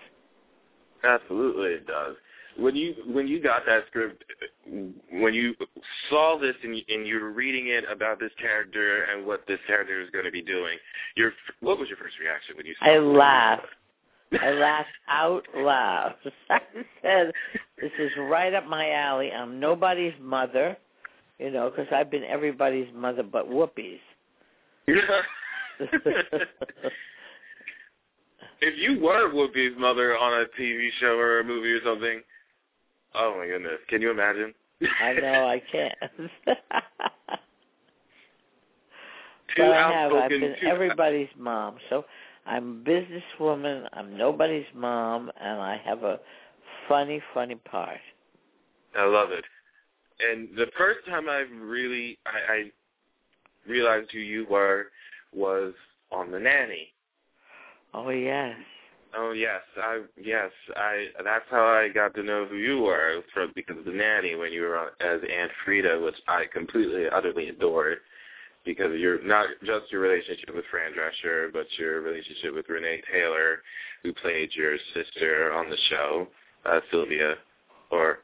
Absolutely, 1.05 1.71
it 1.71 1.87
does. 1.87 2.17
When 2.59 2.75
you 2.77 2.95
when 3.07 3.29
you 3.29 3.41
got 3.41 3.65
that 3.67 3.85
script, 3.89 4.25
when 4.67 5.33
you 5.33 5.55
saw 6.11 6.39
this 6.39 6.55
and 6.63 6.77
you, 6.77 6.83
and 6.89 7.07
you 7.07 7.21
were 7.21 7.31
reading 7.31 7.69
it 7.69 7.85
about 7.91 8.19
this 8.19 8.33
character 8.41 9.05
and 9.05 9.27
what 9.27 9.47
this 9.47 9.61
character 9.67 10.01
is 10.01 10.11
going 10.11 10.25
to 10.25 10.31
be 10.31 10.43
doing, 10.43 10.77
your 11.17 11.33
what 11.61 11.79
was 11.79 11.89
your 11.89 11.97
first 11.97 12.19
reaction 12.19 12.57
when 12.57 12.67
you 12.67 12.75
saw? 12.79 12.87
I 12.87 12.99
laughed. 12.99 13.67
I 14.41 14.51
laughed 14.51 14.89
out 15.09 15.45
loud. 15.57 16.15
I 16.51 16.61
said, 17.03 17.33
"This 17.81 17.93
is 17.99 18.11
right 18.19 18.53
up 18.53 18.67
my 18.67 18.91
alley. 18.93 19.31
I'm 19.33 19.59
nobody's 19.59 20.15
mother, 20.21 20.77
you 21.39 21.51
know, 21.51 21.71
because 21.71 21.87
I've 21.93 22.11
been 22.11 22.25
everybody's 22.25 22.89
mother 22.95 23.23
but 23.23 23.49
Whoopi's." 23.49 24.01
if 28.61 28.79
you 28.79 29.01
were 29.01 29.31
Whoopi's 29.31 29.79
mother 29.79 30.17
on 30.17 30.43
a 30.43 30.61
TV 30.61 30.89
show 31.01 31.19
or 31.19 31.41
a 31.41 31.45
movie 31.45 31.73
or 31.73 31.85
something, 31.85 32.23
oh 33.15 33.37
my 33.39 33.47
goodness, 33.47 33.79
can 33.89 34.03
you 34.03 34.11
imagine? 34.11 34.55
I 35.03 35.13
know 35.15 35.47
I 35.47 35.63
can't. 35.71 35.95
But 39.57 39.73
I 39.73 39.93
have. 39.93 40.13
I've 40.13 40.31
been 40.31 40.55
everybody's 40.63 41.29
mom. 41.37 41.77
So 41.89 42.05
I'm 42.47 42.85
a 42.87 42.89
businesswoman. 42.89 43.89
I'm 43.93 44.17
nobody's 44.17 44.67
mom, 44.75 45.31
and 45.41 45.61
I 45.61 45.81
have 45.85 46.03
a 46.03 46.21
funny, 46.89 47.21
funny 47.35 47.57
part. 47.57 47.99
I 48.97 49.07
love 49.07 49.31
it. 49.31 49.45
And 50.31 50.49
the 50.57 50.67
first 50.77 51.01
time 51.09 51.29
I 51.29 51.45
really 51.63 52.19
I, 52.27 52.53
I 52.53 52.71
realized 53.69 54.11
who 54.13 54.19
you 54.19 54.47
were 54.51 54.87
was 55.35 55.73
on 56.13 56.31
the 56.31 56.39
nanny. 56.39 56.93
Oh 57.95 58.11
yes. 58.11 58.57
Oh 59.17 59.33
yes, 59.33 59.61
I 59.77 60.03
yes 60.17 60.51
I. 60.77 61.07
That's 61.25 61.45
how 61.51 61.65
I 61.65 61.89
got 61.93 62.15
to 62.15 62.23
know 62.23 62.47
who 62.49 62.57
you 62.57 62.81
were 62.83 63.23
from 63.35 63.53
because 63.57 63.79
of 63.79 63.85
the 63.85 63.91
nanny 63.91 64.37
when 64.37 64.53
you 64.53 64.63
were 64.63 64.79
on, 64.79 64.89
as 65.01 65.21
Aunt 65.23 65.51
Freida, 65.67 66.03
which 66.03 66.15
I 66.29 66.45
completely 66.53 67.07
utterly 67.09 67.49
adored 67.49 67.99
because 68.65 68.93
of 68.93 68.99
your 68.99 69.21
not 69.25 69.49
just 69.65 69.91
your 69.91 70.03
relationship 70.03 70.55
with 70.55 70.65
Fran 70.71 70.93
Drescher, 70.93 71.53
but 71.53 71.67
your 71.77 72.03
relationship 72.03 72.55
with 72.55 72.69
Renee 72.69 73.03
Taylor, 73.13 73.63
who 74.05 74.13
played 74.13 74.51
your 74.55 74.77
sister 74.95 75.53
on 75.53 75.69
the 75.69 75.77
show, 75.89 76.29
uh, 76.67 76.79
Sylvia, 76.93 77.35
or 77.91 78.21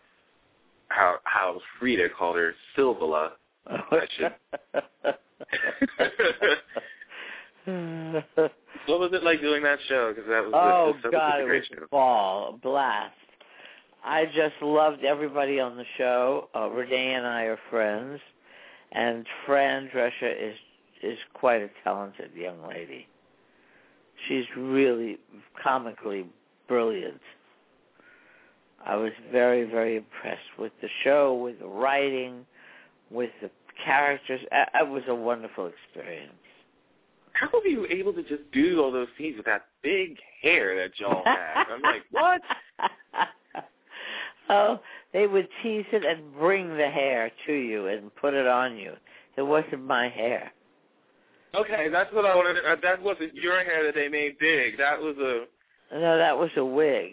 how 0.89 1.17
how 1.25 1.61
Freida 1.81 2.09
called 2.17 2.37
her 2.37 2.55
Sylvia. 2.77 3.33
I 3.67 4.07
What 8.87 9.00
was 9.00 9.11
it 9.12 9.23
like 9.25 9.40
doing 9.40 9.62
that 9.64 9.78
show? 9.88 10.12
Because 10.14 10.28
that 10.28 10.45
was 10.45 10.52
oh 10.55 10.95
that 11.02 11.05
was 11.05 11.12
God, 11.12 11.40
a 11.40 11.47
it 11.47 11.55
was 11.55 11.64
show. 11.66 11.87
ball, 11.90 12.55
a 12.55 12.59
blast. 12.59 13.14
I 14.05 14.26
just 14.26 14.55
loved 14.62 15.05
everybody 15.05 15.59
on 15.59 15.76
the 15.76 15.85
show. 15.99 16.49
Uh, 16.55 16.69
Renee 16.69 17.14
and 17.14 17.26
I 17.26 17.43
are 17.45 17.59
friends, 17.71 18.21
and 18.93 19.26
Fran 19.45 19.90
Drescher 19.95 20.33
is 20.38 20.57
is 21.02 21.19
quite 21.35 21.62
a 21.62 21.71
talented 21.85 22.31
young 22.35 22.66
lady. 22.66 23.07
She's 24.28 24.45
really 24.57 25.19
comically 25.62 26.26
brilliant. 26.69 27.21
I 28.85 28.97
was 28.97 29.12
very, 29.33 29.64
very 29.64 29.97
impressed 29.97 30.59
with 30.59 30.73
the 30.81 30.88
show, 31.02 31.35
with 31.35 31.59
the 31.59 31.66
writing, 31.66 32.47
with 33.11 33.31
the 33.43 33.50
characters. 33.85 34.40
It 34.50 34.88
was 34.88 35.02
a 35.09 35.14
wonderful 35.14 35.66
experience. 35.66 36.33
How 37.38 37.49
were 37.52 37.66
you 37.66 37.87
able 37.90 38.12
to 38.14 38.23
just 38.23 38.50
do 38.52 38.83
all 38.83 38.90
those 38.90 39.09
scenes 39.19 39.37
with 39.37 39.47
that 39.47 39.66
big 39.83 40.16
hair 40.43 40.75
that 40.76 40.99
y'all 40.99 41.23
had? 41.25 41.64
I'm 41.71 41.83
like, 41.83 42.02
what? 42.11 42.40
oh, 44.49 44.81
they 45.12 45.26
would 45.26 45.49
tease 45.62 45.85
it 45.93 46.05
and 46.05 46.33
bring 46.35 46.69
the 46.76 46.88
hair 46.88 47.31
to 47.47 47.52
you 47.52 47.88
and 47.88 48.14
put 48.16 48.33
it 48.35 48.47
on 48.47 48.76
you. 48.76 48.95
It 49.37 49.43
wasn't 49.43 49.85
my 49.85 50.09
hair. 50.09 50.50
Okay, 51.55 51.88
that's 51.90 52.12
what 52.14 52.25
I 52.25 52.35
wanted. 52.35 52.55
To, 52.62 52.71
Uh, 52.73 52.76
that 52.83 53.02
wasn't 53.02 53.35
your 53.35 53.62
hair 53.64 53.85
that 53.85 53.95
they 53.95 54.09
made 54.09 54.38
big. 54.38 54.78
That 54.78 54.99
was 55.00 55.16
a 55.19 55.45
No, 55.95 56.16
that 56.19 56.37
was 56.37 56.50
a 56.57 56.64
wig. 56.64 57.12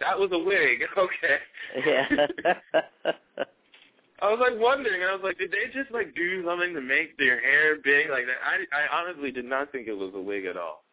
that 0.00 0.18
was 0.18 0.30
a 0.32 0.38
wig. 0.38 0.82
Okay. 0.96 1.38
Yeah. 1.86 2.06
I 4.22 4.30
was 4.30 4.38
like 4.40 4.58
wondering. 4.60 5.02
I 5.02 5.12
was 5.12 5.20
like, 5.24 5.36
did 5.38 5.50
they 5.50 5.66
just 5.78 5.90
like 5.90 6.14
do 6.14 6.44
something 6.46 6.72
to 6.74 6.80
make 6.80 7.18
their 7.18 7.40
hair 7.40 7.76
big 7.82 8.08
like 8.08 8.24
that? 8.26 8.36
I 8.46 8.64
I 8.76 9.00
honestly 9.00 9.30
did 9.32 9.44
not 9.44 9.70
think 9.72 9.88
it 9.88 9.92
was 9.96 10.12
a 10.14 10.20
wig 10.20 10.44
at 10.46 10.56
all. 10.56 10.84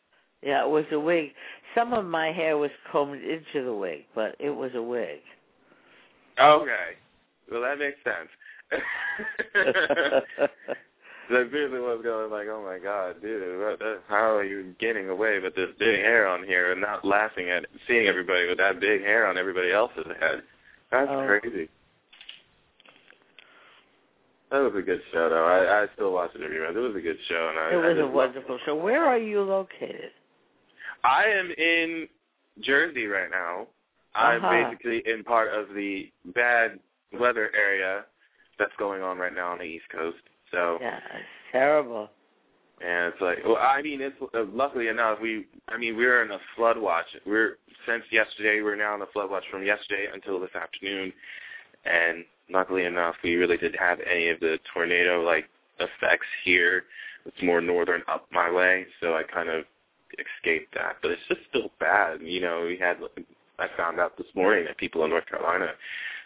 yeah, 0.41 0.63
it 0.65 0.69
was 0.69 0.85
a 0.91 0.99
wig. 0.99 1.29
Some 1.75 1.93
of 1.93 2.05
my 2.05 2.31
hair 2.31 2.57
was 2.57 2.71
combed 2.91 3.21
into 3.23 3.63
the 3.63 3.73
wig, 3.73 4.05
but 4.15 4.35
it 4.39 4.49
was 4.49 4.71
a 4.75 4.81
wig. 4.81 5.19
Okay. 6.39 6.95
Well, 7.51 7.61
that 7.61 7.77
makes 7.79 7.97
sense. 8.03 8.29
That 11.31 11.51
really 11.51 11.79
was 11.79 12.01
going 12.03 12.31
like, 12.31 12.47
oh 12.49 12.63
my 12.65 12.79
god, 12.79 13.21
dude, 13.21 13.59
what, 13.59 13.77
that, 13.77 13.99
how 14.07 14.35
are 14.35 14.43
you 14.43 14.73
getting 14.79 15.09
away 15.09 15.37
with 15.37 15.53
this 15.55 15.69
big 15.77 15.99
hair 15.99 16.27
on 16.27 16.43
here 16.43 16.71
and 16.71 16.81
not 16.81 17.05
laughing 17.05 17.51
at 17.51 17.67
seeing 17.87 18.07
everybody 18.07 18.47
with 18.47 18.57
that 18.57 18.79
big 18.79 19.01
hair 19.01 19.27
on 19.27 19.37
everybody 19.37 19.71
else's 19.71 20.07
head? 20.19 20.41
That's 20.89 21.07
Oh. 21.11 21.27
crazy. 21.27 21.69
That 24.51 24.59
was 24.59 24.73
a 24.75 24.81
good 24.81 25.01
show, 25.11 25.29
though. 25.29 25.45
I, 25.45 25.83
I 25.83 25.87
still 25.93 26.11
watch 26.11 26.31
it 26.35 26.41
every 26.41 26.59
month. 26.59 26.75
It 26.75 26.79
was 26.79 26.95
a 26.95 27.01
good 27.01 27.17
show, 27.27 27.49
and 27.49 27.59
I, 27.59 27.73
It 27.73 27.95
was 27.95 28.03
a 28.03 28.07
wonderful 28.07 28.57
show. 28.65 28.75
Where 28.75 29.05
are 29.05 29.17
you 29.17 29.41
located? 29.41 30.11
I 31.03 31.25
am 31.25 31.51
in 31.51 32.07
Jersey 32.61 33.05
right 33.05 33.29
now. 33.29 33.67
I'm 34.15 34.43
Uh-huh. 34.43 34.69
basically 34.71 35.03
in 35.11 35.23
part 35.23 35.53
of 35.53 35.73
the 35.75 36.11
bad 36.33 36.79
weather 37.19 37.51
area 37.55 38.05
that's 38.57 38.75
going 38.77 39.01
on 39.03 39.17
right 39.19 39.33
now 39.33 39.51
on 39.51 39.59
the 39.59 39.63
East 39.65 39.85
Coast. 39.91 40.17
So 40.51 40.77
Yeah, 40.81 40.97
it's 40.97 41.25
terrible. 41.51 42.09
And 42.81 43.13
it's 43.13 43.21
like, 43.21 43.39
well, 43.45 43.57
I 43.57 43.81
mean, 43.81 44.01
it's 44.01 44.15
uh, 44.33 44.45
luckily 44.53 44.87
enough, 44.87 45.19
we, 45.21 45.45
I 45.67 45.77
mean, 45.77 45.95
we're 45.95 46.23
in 46.23 46.31
a 46.31 46.39
flood 46.55 46.77
watch. 46.77 47.05
We're 47.25 47.57
since 47.85 48.03
yesterday, 48.11 48.61
we're 48.61 48.75
now 48.77 48.95
in 48.95 49.01
a 49.01 49.05
flood 49.07 49.29
watch 49.29 49.43
from 49.51 49.63
yesterday 49.63 50.07
until 50.13 50.39
this 50.39 50.55
afternoon, 50.55 51.11
and 51.85 52.25
luckily 52.51 52.85
enough, 52.85 53.15
we 53.23 53.35
really 53.35 53.57
didn't 53.57 53.79
have 53.79 53.99
any 54.09 54.29
of 54.29 54.39
the 54.39 54.59
tornado 54.73 55.21
like 55.21 55.45
effects 55.79 56.27
here. 56.43 56.83
It's 57.25 57.41
more 57.43 57.61
northern 57.61 58.01
up 58.07 58.27
my 58.31 58.51
way, 58.51 58.85
so 59.01 59.13
I 59.13 59.23
kind 59.23 59.49
of 59.49 59.65
escaped 60.13 60.73
that. 60.75 60.97
But 61.01 61.11
it's 61.11 61.21
just 61.27 61.41
still 61.49 61.71
bad. 61.79 62.21
You 62.21 62.41
know, 62.41 62.65
we 62.65 62.77
had, 62.77 62.97
I 63.59 63.67
found 63.77 63.99
out 63.99 64.17
this 64.17 64.27
morning 64.35 64.65
that 64.65 64.77
people 64.77 65.03
in 65.03 65.09
North 65.09 65.27
Carolina, 65.27 65.67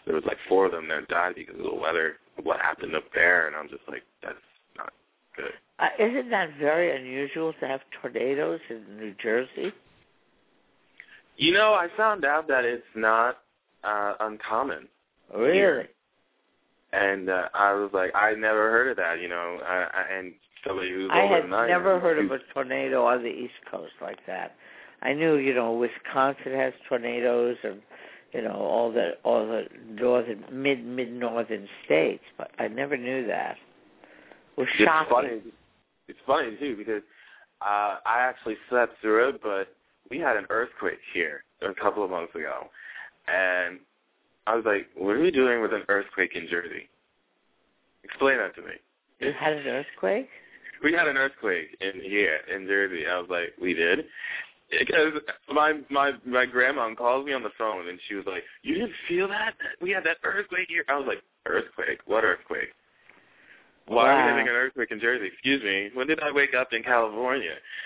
there 0.06 0.16
was 0.16 0.24
like 0.26 0.38
four 0.48 0.66
of 0.66 0.72
them 0.72 0.88
that 0.90 1.08
died 1.08 1.36
because 1.36 1.56
of 1.56 1.64
the 1.64 1.76
weather, 1.76 2.18
what 2.42 2.60
happened 2.60 2.96
up 2.96 3.04
there, 3.14 3.48
and 3.48 3.56
I'm 3.56 3.70
just 3.70 3.84
like, 3.88 4.04
that's 4.22 4.36
not 4.78 4.94
good. 5.36 5.52
Uh, 5.80 5.88
isn't 6.00 6.30
that 6.30 6.50
very 6.60 6.96
unusual 6.96 7.54
to 7.60 7.68
have 7.68 7.82
tornadoes 8.02 8.60
in 8.70 8.98
New 8.98 9.14
Jersey? 9.22 9.74
You 11.38 11.54
know, 11.54 11.74
I 11.74 11.88
found 11.98 12.26
out 12.26 12.48
that 12.48 12.64
it's 12.64 12.84
not 12.96 13.40
uh 13.84 14.14
uncommon. 14.20 14.88
Really? 15.36 15.88
And 16.94 17.30
uh, 17.30 17.50
I 17.56 17.74
was 17.74 17.90
like, 17.92 18.12
I 18.16 18.34
never 18.34 18.70
heard 18.70 18.90
of 18.90 18.98
that, 18.98 19.20
you 19.20 19.28
know. 19.28 19.60
I, 19.68 19.88
I, 19.94 20.18
and 20.18 20.34
somebody 20.66 20.92
who's 20.92 21.10
I 21.12 21.22
had 21.22 21.50
never 21.50 22.00
heard 22.00 22.24
of 22.24 22.32
a 22.32 22.38
tornado 22.54 23.06
on 23.06 23.24
the 23.24 23.30
East 23.30 23.56
Coast 23.70 23.94
like 24.02 24.20
that. 24.28 24.56
I 25.02 25.14
knew, 25.14 25.36
you 25.38 25.54
know, 25.54 25.74
Wisconsin 25.74 26.54
has 26.54 26.72
tornadoes 26.88 27.58
and 27.64 27.82
you 28.32 28.42
know 28.42 28.54
all 28.56 28.92
the 28.92 29.12
all 29.24 29.46
the 29.46 29.66
northern 29.90 30.44
mid 30.52 30.84
mid 30.86 31.12
northern 31.12 31.68
states, 31.86 32.24
but 32.38 32.52
I 32.60 32.68
never 32.68 32.98
knew 32.98 33.26
that. 33.28 33.58
It 34.58 34.60
was 34.62 34.68
It's 34.76 34.84
shocking. 34.84 35.12
funny. 35.12 35.42
It's 36.08 36.20
funny 36.26 36.56
too 36.60 36.76
because 36.76 37.02
uh 37.62 37.98
I 38.06 38.20
actually 38.20 38.56
slept 38.70 39.00
through 39.02 39.30
it, 39.30 39.42
but 39.44 39.76
we 40.10 40.20
had 40.20 40.36
an 40.38 40.46
earthquake 40.50 41.00
here 41.14 41.44
a 41.62 41.74
couple 41.74 42.04
of 42.04 42.10
months 42.10 42.34
ago, 42.36 42.68
and 43.28 43.80
I 44.48 44.56
was 44.56 44.66
like, 44.66 44.88
"What 44.96 45.16
are 45.16 45.22
we 45.22 45.32
doing 45.32 45.62
with 45.62 45.74
an 45.74 45.84
earthquake 45.88 46.36
in 46.36 46.48
Jersey?" 46.48 46.90
Explain 48.04 48.38
that 48.38 48.56
to 48.56 48.62
me. 48.62 48.74
You 49.20 49.32
had 49.34 49.54
an 49.54 49.68
earthquake? 49.68 50.30
We 50.84 50.92
had 50.92 51.08
an 51.08 51.18
earthquake 51.18 51.78
in 51.80 52.02
here 52.02 52.40
in 52.54 52.68
Jersey. 52.68 53.08
I 53.08 53.18
was 53.20 53.30
like, 53.30 53.54
"We 53.62 53.74
did." 53.74 54.06
Because 54.70 55.14
my 55.50 55.80
my 55.90 56.14
my 56.26 56.46
grandma 56.46 56.94
called 56.96 57.26
me 57.26 57.34
on 57.34 57.44
the 57.44 57.52
phone 57.58 57.88
and 57.88 58.00
she 58.08 58.16
was 58.16 58.26
like, 58.26 58.44
"You 58.64 58.74
didn't 58.76 58.96
feel 59.08 59.28
that? 59.30 59.56
We 59.82 59.92
had 59.92 60.04
that 60.06 60.18
earthquake 60.24 60.68
here." 60.68 60.84
I 60.90 60.98
was 60.98 61.08
like, 61.08 61.22
"Earthquake? 61.46 62.00
What 62.06 62.24
earthquake? 62.24 62.74
Why 63.86 64.14
are 64.14 64.16
we 64.16 64.22
Wow. 64.22 64.28
having 64.30 64.48
an 64.48 64.56
earthquake 64.56 64.92
in 64.92 65.00
Jersey? 65.00 65.28
Excuse 65.28 65.62
me. 65.62 65.90
When 65.94 66.08
did 66.08 66.22
I 66.22 66.32
wake 66.32 66.54
up 66.54 66.72
in 66.72 66.84
California? 66.84 67.56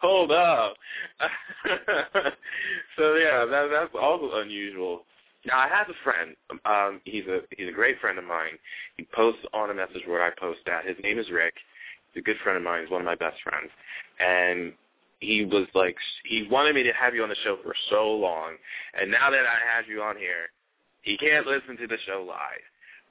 Hold 0.00 0.30
up. 0.30 0.74
so 2.96 3.14
yeah, 3.14 3.44
that 3.44 3.68
that's 3.70 3.94
also 4.00 4.40
unusual. 4.40 5.04
Now 5.46 5.58
I 5.58 5.68
have 5.68 5.88
a 5.88 5.94
friend. 6.04 6.36
Um, 6.64 7.00
he's 7.04 7.24
a 7.26 7.40
he's 7.56 7.68
a 7.68 7.72
great 7.72 7.98
friend 8.00 8.18
of 8.18 8.24
mine. 8.24 8.58
He 8.96 9.06
posts 9.14 9.44
on 9.54 9.70
a 9.70 9.74
message 9.74 10.04
board 10.06 10.20
I 10.20 10.38
post 10.38 10.60
at. 10.66 10.86
His 10.86 10.96
name 11.02 11.18
is 11.18 11.30
Rick. 11.30 11.54
He's 12.12 12.20
a 12.20 12.24
good 12.24 12.36
friend 12.42 12.56
of 12.56 12.64
mine. 12.64 12.82
He's 12.82 12.90
one 12.90 13.00
of 13.00 13.06
my 13.06 13.14
best 13.14 13.36
friends. 13.42 13.70
And 14.20 14.72
he 15.20 15.44
was 15.44 15.66
like, 15.74 15.96
he 16.24 16.46
wanted 16.50 16.74
me 16.74 16.82
to 16.82 16.92
have 16.92 17.14
you 17.14 17.22
on 17.22 17.28
the 17.28 17.36
show 17.42 17.56
for 17.62 17.74
so 17.90 18.10
long, 18.10 18.52
and 19.00 19.10
now 19.10 19.30
that 19.30 19.40
I 19.40 19.76
have 19.76 19.88
you 19.88 20.02
on 20.02 20.16
here, 20.16 20.50
he 21.02 21.16
can't 21.16 21.46
listen 21.46 21.76
to 21.78 21.86
the 21.86 21.96
show 22.06 22.24
live, 22.26 22.64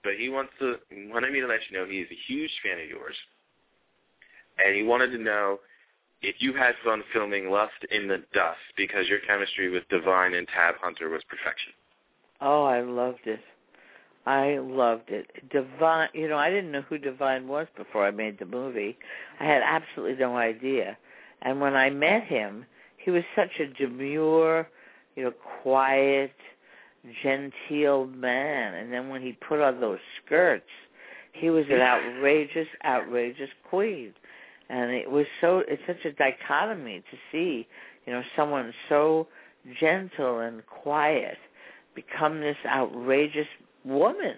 but 0.03 0.13
he 0.19 0.29
wants 0.29 0.51
to 0.59 0.75
wanted 1.09 1.33
me 1.33 1.41
to 1.41 1.47
let 1.47 1.61
you 1.69 1.77
know 1.77 1.85
he's 1.85 2.07
a 2.11 2.31
huge 2.31 2.51
fan 2.63 2.79
of 2.79 2.87
yours, 2.87 3.15
and 4.63 4.75
he 4.75 4.83
wanted 4.83 5.11
to 5.11 5.17
know 5.17 5.59
if 6.21 6.35
you 6.39 6.53
had 6.53 6.73
fun 6.83 7.03
filming 7.13 7.49
Lust 7.49 7.73
in 7.91 8.07
the 8.07 8.23
Dust 8.33 8.59
because 8.77 9.07
your 9.07 9.19
chemistry 9.27 9.69
with 9.69 9.87
Divine 9.89 10.33
and 10.33 10.47
Tab 10.47 10.75
Hunter 10.81 11.09
was 11.09 11.21
perfection. 11.29 11.73
oh, 12.41 12.63
I 12.63 12.81
loved 12.81 13.25
it. 13.25 13.39
I 14.25 14.57
loved 14.57 15.09
it. 15.11 15.27
Divine, 15.51 16.09
you 16.13 16.27
know, 16.27 16.37
I 16.37 16.49
didn't 16.49 16.71
know 16.71 16.81
who 16.81 16.97
Divine 16.97 17.47
was 17.47 17.67
before 17.77 18.05
I 18.07 18.11
made 18.11 18.39
the 18.39 18.45
movie. 18.45 18.97
I 19.39 19.45
had 19.45 19.61
absolutely 19.63 20.17
no 20.17 20.35
idea. 20.35 20.97
And 21.43 21.61
when 21.61 21.75
I 21.75 21.91
met 21.91 22.23
him, 22.23 22.65
he 22.97 23.11
was 23.11 23.23
such 23.35 23.59
a 23.59 23.67
demure, 23.67 24.67
you 25.15 25.25
know, 25.25 25.33
quiet, 25.61 26.33
genteel 27.21 28.07
man. 28.07 28.73
And 28.73 28.91
then 28.91 29.09
when 29.09 29.21
he 29.21 29.33
put 29.33 29.61
on 29.61 29.79
those 29.79 29.99
skirts, 30.25 30.69
he 31.33 31.51
was 31.51 31.65
an 31.69 31.81
outrageous, 31.81 32.67
outrageous 32.83 33.49
queen. 33.69 34.13
And 34.69 34.91
it 34.91 35.09
was 35.09 35.25
so, 35.41 35.63
it's 35.67 35.81
such 35.85 36.03
a 36.05 36.11
dichotomy 36.11 37.03
to 37.11 37.17
see, 37.31 37.67
you 38.05 38.13
know, 38.13 38.23
someone 38.35 38.73
so 38.89 39.27
gentle 39.79 40.39
and 40.39 40.65
quiet 40.65 41.37
become 41.95 42.41
this 42.41 42.57
outrageous 42.65 43.47
woman. 43.83 44.35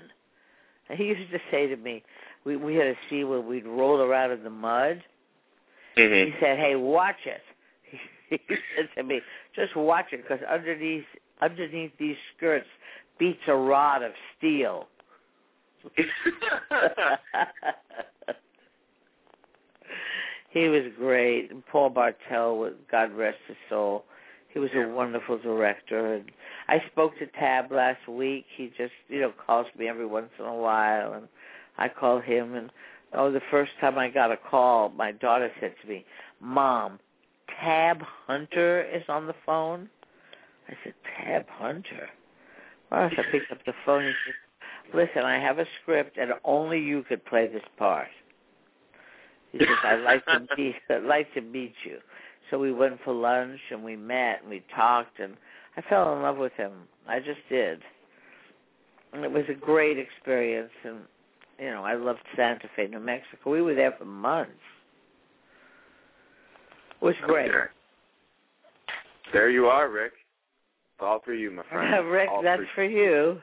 And 0.89 0.97
he 0.99 1.05
used 1.05 1.31
to 1.31 1.39
say 1.51 1.67
to 1.67 1.75
me, 1.77 2.03
we 2.45 2.55
we 2.55 2.75
had 2.75 2.87
a 2.87 2.95
scene 3.09 3.29
where 3.29 3.41
we'd 3.41 3.65
roll 3.65 3.99
around 3.99 4.31
in 4.31 4.43
the 4.43 4.49
mud. 4.49 5.03
Mm-hmm. 5.97 6.31
He 6.31 6.37
said, 6.39 6.57
"Hey, 6.57 6.75
watch 6.75 7.25
it." 7.25 7.41
He 8.29 8.39
said 8.75 8.89
to 8.97 9.03
me, 9.03 9.21
"Just 9.55 9.75
watch 9.75 10.07
it, 10.11 10.21
because 10.21 10.39
underneath 10.49 11.05
underneath 11.41 11.91
these 11.97 12.17
skirts 12.35 12.67
beats 13.19 13.41
a 13.47 13.55
rod 13.55 14.03
of 14.03 14.11
steel." 14.37 14.87
he 20.49 20.69
was 20.69 20.83
great. 20.97 21.51
And 21.51 21.65
Paul 21.65 21.89
Bartel, 21.89 22.71
God 22.89 23.11
rest 23.13 23.37
his 23.47 23.57
soul, 23.69 24.05
he 24.49 24.59
was 24.59 24.69
a 24.73 24.87
wonderful 24.87 25.37
director. 25.37 26.15
And 26.15 26.31
I 26.67 26.81
spoke 26.91 27.17
to 27.19 27.27
Tab 27.27 27.71
last 27.71 28.07
week. 28.07 28.45
He 28.55 28.71
just, 28.77 28.93
you 29.07 29.21
know, 29.21 29.33
calls 29.45 29.67
me 29.77 29.87
every 29.87 30.05
once 30.05 30.29
in 30.39 30.45
a 30.45 30.55
while, 30.55 31.13
and 31.13 31.27
I 31.77 31.89
call 31.89 32.19
him. 32.19 32.55
And 32.55 32.71
oh, 33.13 33.31
the 33.31 33.41
first 33.51 33.71
time 33.79 33.97
I 33.97 34.09
got 34.09 34.31
a 34.31 34.37
call, 34.37 34.89
my 34.89 35.11
daughter 35.11 35.51
said 35.59 35.75
to 35.81 35.87
me, 35.87 36.05
"Mom, 36.39 36.99
Tab 37.61 38.01
Hunter 38.25 38.81
is 38.81 39.03
on 39.09 39.27
the 39.27 39.35
phone." 39.45 39.89
I 40.67 40.73
said, 40.83 40.93
"Tab 41.17 41.47
Hunter." 41.49 42.09
Well, 42.89 43.09
so 43.15 43.21
I 43.21 43.31
picked 43.31 43.51
up 43.51 43.63
the 43.65 43.73
phone. 43.85 44.03
He 44.03 44.13
said, 44.25 44.95
"Listen, 44.95 45.23
I 45.23 45.39
have 45.39 45.59
a 45.59 45.65
script, 45.81 46.17
and 46.17 46.31
only 46.43 46.79
you 46.79 47.03
could 47.03 47.23
play 47.25 47.47
this 47.47 47.63
part." 47.77 48.07
He 49.51 49.59
says, 49.59 49.67
"I'd 49.83 50.03
like 50.03 50.25
to 50.25 50.47
meet, 50.57 50.75
I'd 50.89 51.03
like 51.03 51.33
to 51.33 51.41
meet 51.41 51.73
you." 51.83 51.99
So 52.49 52.57
we 52.57 52.71
went 52.71 52.99
for 53.03 53.13
lunch 53.13 53.59
and 53.71 53.83
we 53.83 53.95
met 53.95 54.41
and 54.41 54.49
we 54.49 54.63
talked 54.75 55.19
and 55.19 55.35
I 55.75 55.81
fell 55.81 56.13
in 56.15 56.21
love 56.21 56.37
with 56.37 56.53
him. 56.53 56.71
I 57.07 57.19
just 57.19 57.39
did. 57.49 57.81
And 59.13 59.23
it 59.23 59.31
was 59.31 59.43
a 59.49 59.53
great 59.53 59.97
experience 59.97 60.71
and 60.83 60.99
you 61.59 61.71
know, 61.71 61.83
I 61.83 61.95
loved 61.95 62.19
Santa 62.35 62.69
Fe, 62.75 62.87
New 62.87 62.99
Mexico. 62.99 63.49
We 63.51 63.61
were 63.61 63.73
there 63.73 63.93
for 63.97 64.05
months. 64.05 64.51
It 67.01 67.05
was 67.05 67.15
great. 67.23 67.49
Okay. 67.49 67.65
There 69.33 69.49
you 69.49 69.65
are, 69.65 69.89
Rick. 69.89 70.13
All 70.99 71.19
for 71.23 71.33
you, 71.33 71.51
my 71.51 71.63
friend. 71.69 72.07
Rick, 72.11 72.29
all 72.31 72.41
that's 72.41 72.61
for, 72.61 72.67
for 72.75 72.83
you. 72.83 73.39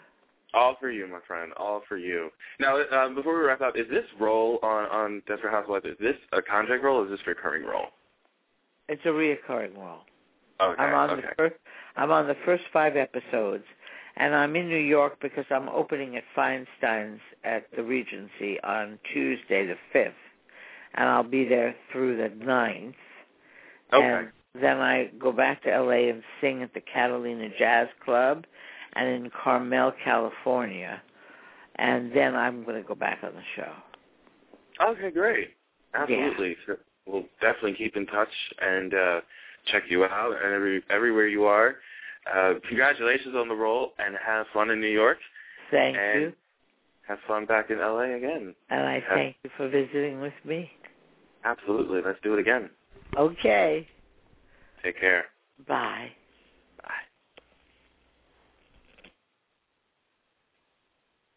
All 0.54 0.76
for 0.78 0.90
you, 0.90 1.06
my 1.06 1.20
friend. 1.26 1.52
All 1.56 1.82
for 1.88 1.96
you. 1.96 2.30
Now, 2.60 2.80
um, 2.92 3.14
before 3.14 3.38
we 3.38 3.44
wrap 3.44 3.60
up, 3.60 3.76
is 3.76 3.88
this 3.90 4.04
role 4.20 4.58
on 4.62 4.86
on 4.86 5.22
Desperate 5.26 5.50
Housewives? 5.50 5.86
Is 5.86 5.96
this 6.00 6.16
a 6.32 6.40
contract 6.40 6.82
role? 6.82 7.00
or 7.00 7.04
Is 7.06 7.10
this 7.10 7.20
a 7.26 7.30
recurring 7.30 7.64
role? 7.64 7.86
It's 8.88 9.02
a 9.04 9.08
reoccurring 9.08 9.76
role. 9.76 10.00
Okay. 10.60 10.82
I'm 10.82 10.94
on 10.94 11.10
okay. 11.10 11.22
the 11.22 11.34
first 11.36 11.56
I'm 11.96 12.10
on 12.10 12.28
the 12.28 12.36
first 12.44 12.64
five 12.72 12.96
episodes 12.96 13.64
and 14.16 14.34
I'm 14.34 14.54
in 14.56 14.68
New 14.68 14.76
York 14.76 15.18
because 15.20 15.44
I'm 15.50 15.68
opening 15.68 16.16
at 16.16 16.22
Feinstein's 16.36 17.20
at 17.42 17.66
the 17.76 17.82
Regency 17.82 18.60
on 18.62 18.98
Tuesday 19.12 19.66
the 19.66 19.76
fifth. 19.92 20.12
And 20.94 21.08
I'll 21.08 21.24
be 21.24 21.44
there 21.44 21.74
through 21.90 22.16
the 22.16 22.44
ninth. 22.44 22.94
Okay. 23.92 24.06
And 24.06 24.28
then 24.62 24.78
I 24.78 25.10
go 25.18 25.32
back 25.32 25.64
to 25.64 25.70
LA 25.70 26.10
and 26.10 26.22
sing 26.40 26.62
at 26.62 26.72
the 26.74 26.80
Catalina 26.80 27.48
Jazz 27.58 27.88
Club 28.04 28.44
and 28.94 29.08
in 29.08 29.30
Carmel, 29.42 29.92
California. 30.04 31.02
And 31.76 32.14
then 32.14 32.34
I'm 32.34 32.64
going 32.64 32.80
to 32.80 32.86
go 32.86 32.94
back 32.94 33.18
on 33.22 33.32
the 33.34 33.42
show. 33.56 33.72
Okay, 34.90 35.10
great. 35.10 35.48
Absolutely. 35.94 36.56
So 36.66 36.76
we'll 37.06 37.24
definitely 37.40 37.74
keep 37.74 37.96
in 37.96 38.06
touch 38.06 38.28
and 38.60 38.94
uh, 38.94 39.20
check 39.66 39.84
you 39.88 40.04
out 40.04 40.36
and 40.42 40.52
every, 40.52 40.82
everywhere 40.90 41.28
you 41.28 41.44
are. 41.44 41.76
Uh, 42.32 42.54
congratulations 42.68 43.34
on 43.36 43.48
the 43.48 43.54
role 43.54 43.92
and 43.98 44.16
have 44.24 44.46
fun 44.52 44.70
in 44.70 44.80
New 44.80 44.86
York. 44.86 45.18
Thank 45.70 45.96
and 45.96 46.20
you. 46.20 46.32
Have 47.06 47.18
fun 47.28 47.44
back 47.44 47.70
in 47.70 47.78
LA 47.78 48.14
again. 48.16 48.54
And 48.70 48.80
I 48.86 48.94
Have- 48.94 49.02
thank 49.10 49.36
you 49.44 49.50
for 49.56 49.68
visiting 49.68 50.20
with 50.20 50.32
me. 50.44 50.70
Absolutely. 51.44 52.00
Let's 52.04 52.18
do 52.22 52.34
it 52.34 52.40
again. 52.40 52.70
Okay. 53.16 53.86
Take 54.82 54.98
care. 54.98 55.26
Bye. 55.68 56.12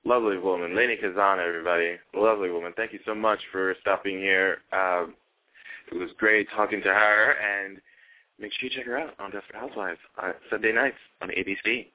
Lovely 0.08 0.38
woman, 0.38 0.72
Lainie 0.74 0.96
Kazan, 1.02 1.46
everybody. 1.46 1.98
Lovely 2.15 2.50
woman. 2.50 2.72
Thank 2.78 2.93
you 2.93 3.00
so 3.06 3.13
much 3.13 3.39
for 3.52 3.76
stopping 3.82 4.20
here. 4.20 4.60
Um, 4.72 5.15
it 5.91 5.96
was 5.96 6.10
great 6.17 6.48
talking 6.56 6.82
to 6.82 6.88
her, 6.88 7.32
and 7.34 7.82
make 8.39 8.54
sure 8.54 8.70
you 8.70 8.76
check 8.78 8.86
her 8.86 8.98
out 8.98 9.15
on 9.20 9.32
Desperate 9.32 9.60
Housewives 9.60 10.00
on 10.17 10.34
Sunday 10.50 10.72
nights 10.72 10.96
on 11.22 11.28
ABC. 11.28 11.88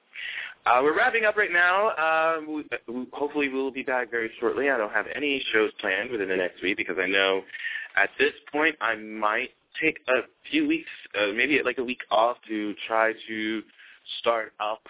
Uh, 0.67 0.81
we're 0.83 0.95
wrapping 0.95 1.25
up 1.25 1.35
right 1.35 1.51
now. 1.51 2.39
We, 2.47 2.63
we, 2.87 3.07
hopefully 3.13 3.49
we'll 3.49 3.71
be 3.71 3.81
back 3.81 4.11
very 4.11 4.29
shortly. 4.39 4.69
I 4.69 4.77
don't 4.77 4.93
have 4.93 5.07
any 5.15 5.43
shows 5.51 5.71
planned 5.81 6.11
within 6.11 6.29
the 6.29 6.37
next 6.37 6.61
week 6.61 6.77
because 6.77 6.97
I 7.01 7.07
know 7.07 7.41
at 7.95 8.11
this 8.19 8.33
point 8.51 8.75
I 8.79 8.95
might 8.95 9.49
take 9.81 9.97
a 10.09 10.21
few 10.51 10.67
weeks, 10.67 10.89
uh, 11.19 11.33
maybe 11.35 11.59
like 11.65 11.79
a 11.79 11.83
week 11.83 12.01
off 12.11 12.37
to 12.47 12.75
try 12.87 13.13
to 13.27 13.63
start 14.19 14.53
up 14.59 14.83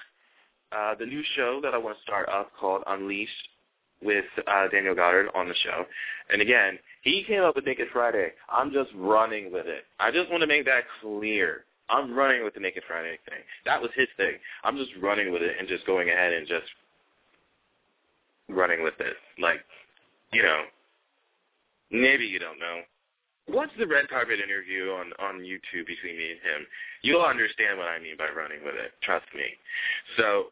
uh, 0.76 0.96
the 0.96 1.06
new 1.06 1.22
show 1.36 1.60
that 1.62 1.74
I 1.74 1.78
want 1.78 1.98
to 1.98 2.04
start 2.04 2.30
up 2.30 2.52
called 2.60 2.84
Unleashed 2.88 3.50
with 4.02 4.26
uh, 4.48 4.68
Daniel 4.70 4.96
Goddard 4.96 5.30
on 5.34 5.48
the 5.48 5.56
show. 5.64 5.86
And 6.32 6.42
again, 6.42 6.78
he 7.04 7.24
came 7.28 7.42
up 7.42 7.56
with 7.56 7.66
Naked 7.66 7.88
Friday. 7.92 8.32
I'm 8.50 8.72
just 8.72 8.90
running 8.96 9.52
with 9.52 9.66
it. 9.68 9.84
I 10.00 10.12
just 10.12 10.30
want 10.30 10.42
to 10.42 10.48
make 10.48 10.66
that 10.66 10.84
clear. 11.02 11.66
I'm 11.90 12.14
running 12.14 12.44
with 12.44 12.54
the 12.54 12.60
Naked 12.60 12.84
Friday 12.88 13.18
thing. 13.30 13.40
That 13.66 13.82
was 13.82 13.92
his 13.96 14.08
thing. 14.18 14.34
I'm 14.64 14.78
just 14.78 14.92
running 15.02 15.32
with 15.32 15.42
it 15.42 15.56
and 15.60 15.68
just 15.68 15.86
going 15.86 16.10
ahead 16.10 16.34
and 16.34 16.48
just 16.48 16.66
running 18.50 18.84
with 18.84 18.96
it. 19.00 19.16
Like, 19.40 19.60
you 20.32 20.44
know, 20.44 20.64
maybe 21.92 22.26
you 22.26 22.40
don't 22.40 22.60
know. 22.60 22.82
Watch 23.50 23.70
the 23.78 23.88
red 23.88 24.08
carpet 24.08 24.40
interview 24.40 24.92
on 24.92 25.12
on 25.20 25.42
YouTube 25.44 25.86
between 25.86 26.18
me 26.18 26.32
and 26.32 26.40
him. 26.40 26.68
You'll 27.02 27.26
understand 27.26 27.78
what 27.78 27.88
I 27.88 28.00
mean 28.00 28.16
by 28.18 28.30
running 28.32 28.64
with 28.64 28.76
it. 28.76 28.94
Trust 29.02 29.26
me. 29.36 29.44
So 30.16 30.48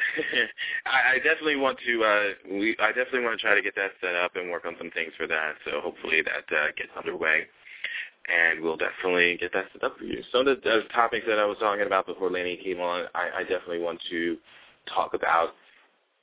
I, 0.86 1.14
I 1.14 1.16
definitely 1.16 1.56
want 1.56 1.78
to. 1.84 2.04
Uh, 2.04 2.56
we 2.58 2.76
I 2.80 2.88
definitely 2.88 3.24
want 3.24 3.38
to 3.38 3.44
try 3.44 3.54
to 3.54 3.62
get 3.62 3.74
that 3.76 3.92
set 4.00 4.14
up 4.14 4.36
and 4.36 4.50
work 4.50 4.64
on 4.64 4.74
some 4.78 4.90
things 4.90 5.12
for 5.16 5.26
that. 5.26 5.54
So 5.64 5.80
hopefully 5.80 6.22
that 6.22 6.48
uh, 6.54 6.72
gets 6.76 6.90
underway, 6.96 7.42
and 8.28 8.62
we'll 8.62 8.78
definitely 8.78 9.36
get 9.36 9.52
that 9.52 9.66
set 9.72 9.84
up 9.84 9.98
for 9.98 10.04
you. 10.04 10.22
Some 10.32 10.46
of 10.46 10.46
the, 10.46 10.56
the 10.64 10.82
topics 10.94 11.26
that 11.28 11.38
I 11.38 11.44
was 11.44 11.58
talking 11.60 11.86
about 11.86 12.06
before 12.06 12.30
Lainie 12.30 12.62
came 12.62 12.80
on, 12.80 13.06
I, 13.14 13.40
I 13.40 13.42
definitely 13.42 13.80
want 13.80 14.00
to 14.10 14.38
talk 14.88 15.14
about 15.14 15.50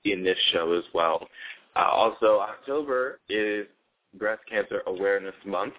in 0.06 0.24
this 0.24 0.38
show 0.52 0.74
as 0.74 0.84
well. 0.93 1.28
Uh, 1.76 1.89
also, 1.91 2.39
October 2.39 3.19
is 3.30 3.67
Breast 4.17 4.41
Cancer 4.50 4.82
Awareness 4.88 5.36
Month 5.45 5.76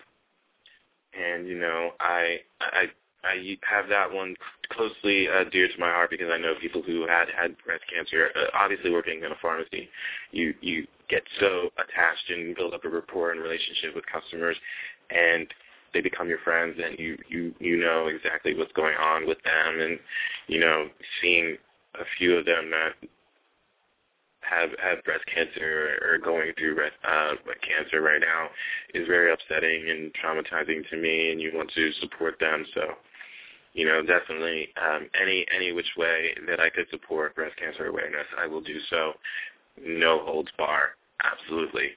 and 1.14 1.46
you 1.46 1.58
know 1.58 1.90
I 2.00 2.38
I 2.60 2.86
I 3.22 3.58
have 3.68 3.88
that 3.88 4.10
one 4.10 4.34
closely 4.70 5.28
uh, 5.28 5.44
dear 5.50 5.68
to 5.68 5.78
my 5.78 5.90
heart 5.90 6.10
because 6.10 6.28
I 6.32 6.38
know 6.38 6.54
people 6.60 6.82
who 6.82 7.06
had 7.06 7.26
had 7.28 7.56
breast 7.64 7.84
cancer. 7.92 8.30
Uh, 8.34 8.46
obviously, 8.54 8.90
working 8.90 9.22
in 9.22 9.32
a 9.32 9.36
pharmacy, 9.42 9.88
you 10.30 10.54
you 10.60 10.86
get 11.08 11.22
so 11.38 11.70
attached 11.76 12.30
and 12.30 12.56
build 12.56 12.74
up 12.74 12.84
a 12.84 12.88
rapport 12.88 13.32
and 13.32 13.40
relationship 13.40 13.94
with 13.94 14.04
customers, 14.06 14.56
and 15.10 15.46
they 15.92 16.00
become 16.00 16.28
your 16.28 16.38
friends, 16.38 16.78
and 16.82 16.98
you 16.98 17.18
you 17.28 17.54
you 17.58 17.76
know 17.76 18.06
exactly 18.06 18.54
what's 18.54 18.72
going 18.72 18.94
on 18.96 19.26
with 19.26 19.38
them, 19.42 19.80
and 19.80 19.98
you 20.46 20.60
know 20.60 20.88
seeing 21.20 21.56
a 21.96 22.04
few 22.18 22.36
of 22.36 22.46
them 22.46 22.70
that 22.70 23.08
have 24.50 24.70
have 24.82 25.04
breast 25.04 25.24
cancer 25.32 25.98
or 26.02 26.18
going 26.18 26.52
through 26.58 26.74
breast 26.74 26.94
uh, 27.04 27.34
cancer 27.62 28.00
right 28.02 28.20
now 28.20 28.48
is 28.94 29.06
very 29.06 29.32
upsetting 29.32 29.88
and 29.88 30.12
traumatizing 30.14 30.88
to 30.90 30.96
me, 30.96 31.30
and 31.30 31.40
you 31.40 31.52
want 31.54 31.70
to 31.74 31.92
support 32.00 32.38
them. 32.40 32.64
So, 32.74 32.82
you 33.74 33.86
know, 33.86 34.02
definitely 34.02 34.68
um, 34.76 35.08
any 35.20 35.46
any 35.54 35.72
which 35.72 35.92
way 35.96 36.34
that 36.48 36.60
I 36.60 36.70
could 36.70 36.86
support 36.90 37.34
breast 37.34 37.56
cancer 37.56 37.86
awareness, 37.86 38.26
I 38.36 38.46
will 38.46 38.60
do 38.62 38.78
so. 38.90 39.12
No 39.80 40.24
holds 40.24 40.50
bar, 40.58 40.90
absolutely. 41.24 41.90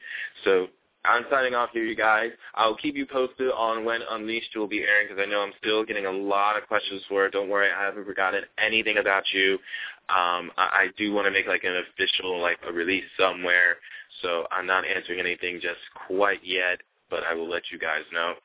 So. 0.44 0.68
I'm 1.06 1.26
signing 1.30 1.54
off 1.54 1.72
here, 1.74 1.84
you 1.84 1.96
guys. 1.96 2.32
I'll 2.56 2.78
keep 2.78 2.96
you 2.96 3.06
posted 3.06 3.52
on 3.52 3.84
when 3.84 4.02
Unleashed 4.10 4.56
will 4.56 4.68
be 4.68 4.84
airing 4.84 5.08
because 5.10 5.22
I 5.22 5.30
know 5.30 5.42
I'm 5.42 5.52
still 5.60 5.84
getting 5.84 6.06
a 6.06 6.12
lot 6.12 6.58
of 6.58 6.68
questions 6.68 7.02
for 7.10 7.26
it. 7.26 7.34
Don't 7.34 7.50
worry, 7.50 7.70
I 7.72 7.84
haven't 7.84 8.06
forgotten 8.06 8.44
anything 8.58 8.98
about 8.98 9.24
you. 9.34 9.54
Um, 10.10 10.52
I, 10.58 10.88
I 10.88 10.88
do 10.98 11.13
want 11.13 11.26
to 11.26 11.32
make 11.32 11.48
like 11.48 11.63
an 11.66 11.76
official, 11.76 12.39
like 12.42 12.58
a 12.68 12.72
release 12.72 13.04
somewhere. 13.20 13.78
So 14.22 14.46
I'm 14.52 14.66
not 14.66 14.86
answering 14.86 15.20
anything 15.20 15.60
just 15.62 15.80
quite 16.08 16.39
yet, 16.44 16.80
but 17.10 17.24
I 17.24 17.34
will 17.34 17.50
let 17.50 17.63
you 17.72 17.80
guys 17.80 18.04
know. 18.13 18.36